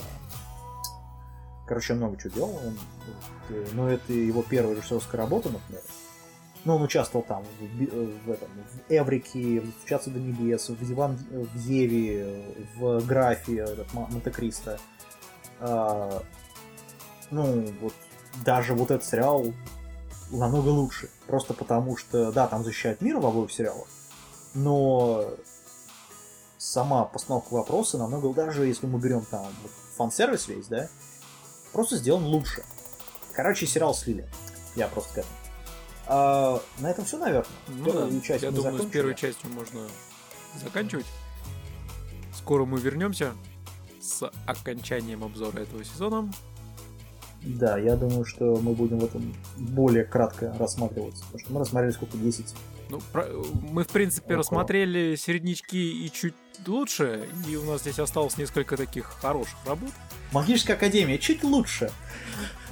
[1.67, 2.55] короче, много чего делал.
[2.55, 2.77] Он,
[3.49, 5.81] э, но это его первая режиссерская работа, например.
[6.67, 10.91] Ну, он участвовал там в, э, в этом, в Эврике, в «Стучаться до небес», в,
[10.91, 12.43] Иван, в Еве,
[12.75, 14.77] в Графе, этот, Монте-Кристо.
[15.61, 16.21] А,
[17.31, 17.93] ну, вот
[18.43, 19.45] даже вот этот сериал
[20.29, 21.09] намного лучше.
[21.25, 23.87] Просто потому что, да, там защищают мир в обоих сериалах,
[24.53, 25.23] но
[26.57, 30.89] сама постановка вопроса намного, даже если мы берем там вот фан-сервис весь, да,
[31.71, 32.65] просто сделан лучше.
[33.31, 34.27] Короче, сериал слили.
[34.75, 35.46] Я просто к этому.
[36.09, 37.45] А, на этом все, наверное.
[37.67, 38.93] Ну Первую да, часть я мы думаю, с закончили.
[38.93, 39.81] первой частью можно
[40.63, 41.05] заканчивать.
[42.35, 43.33] Скоро мы вернемся
[44.01, 46.31] с окончанием обзора этого сезона.
[47.43, 51.15] Да, я думаю, что мы будем в этом более кратко рассматривать.
[51.21, 52.55] Потому что мы рассмотрели сколько, 10.
[52.89, 53.27] Ну, про-
[53.69, 54.39] мы, в принципе, Около.
[54.39, 56.35] рассмотрели середнячки и чуть
[56.65, 59.91] лучше, и у нас здесь осталось несколько таких хороших работ.
[60.31, 61.91] Магическая академия чуть лучше.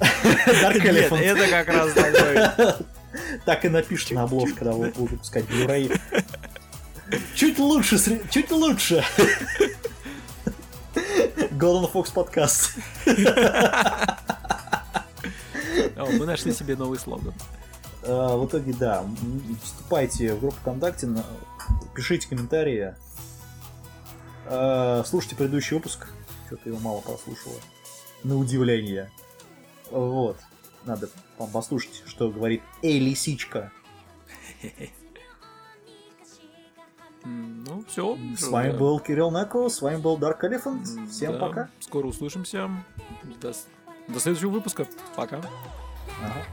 [0.00, 2.76] Dark Нет, это как раз такой.
[3.44, 6.00] Так и напишут на обложке, когда будут пускать Blu-ray.
[7.34, 7.98] Чуть лучше,
[8.30, 9.04] чуть лучше.
[11.52, 12.74] Golden Fox подкаст.
[15.96, 17.34] Мы нашли себе новый слоган.
[18.06, 19.04] Э, в итоге, да,
[19.62, 21.08] вступайте в группу ВКонтакте,
[21.94, 22.94] пишите комментарии,
[24.46, 26.06] э, слушайте предыдущий выпуск,
[26.46, 27.56] что-то его мало прослушало,
[28.22, 29.10] на удивление.
[29.90, 30.38] Вот,
[30.84, 33.72] надо послушать, что говорит «Эй, лисичка!»
[37.24, 38.16] Ну, все.
[38.38, 38.78] С вами да.
[38.78, 40.86] был Кирилл Неко, с вами был Дарк Элефант.
[41.10, 41.38] Всем да.
[41.38, 41.70] пока.
[41.80, 42.70] Скоро услышимся.
[43.40, 43.52] До,
[44.06, 44.86] до следующего выпуска.
[45.16, 45.38] Пока.
[46.22, 46.46] Ага.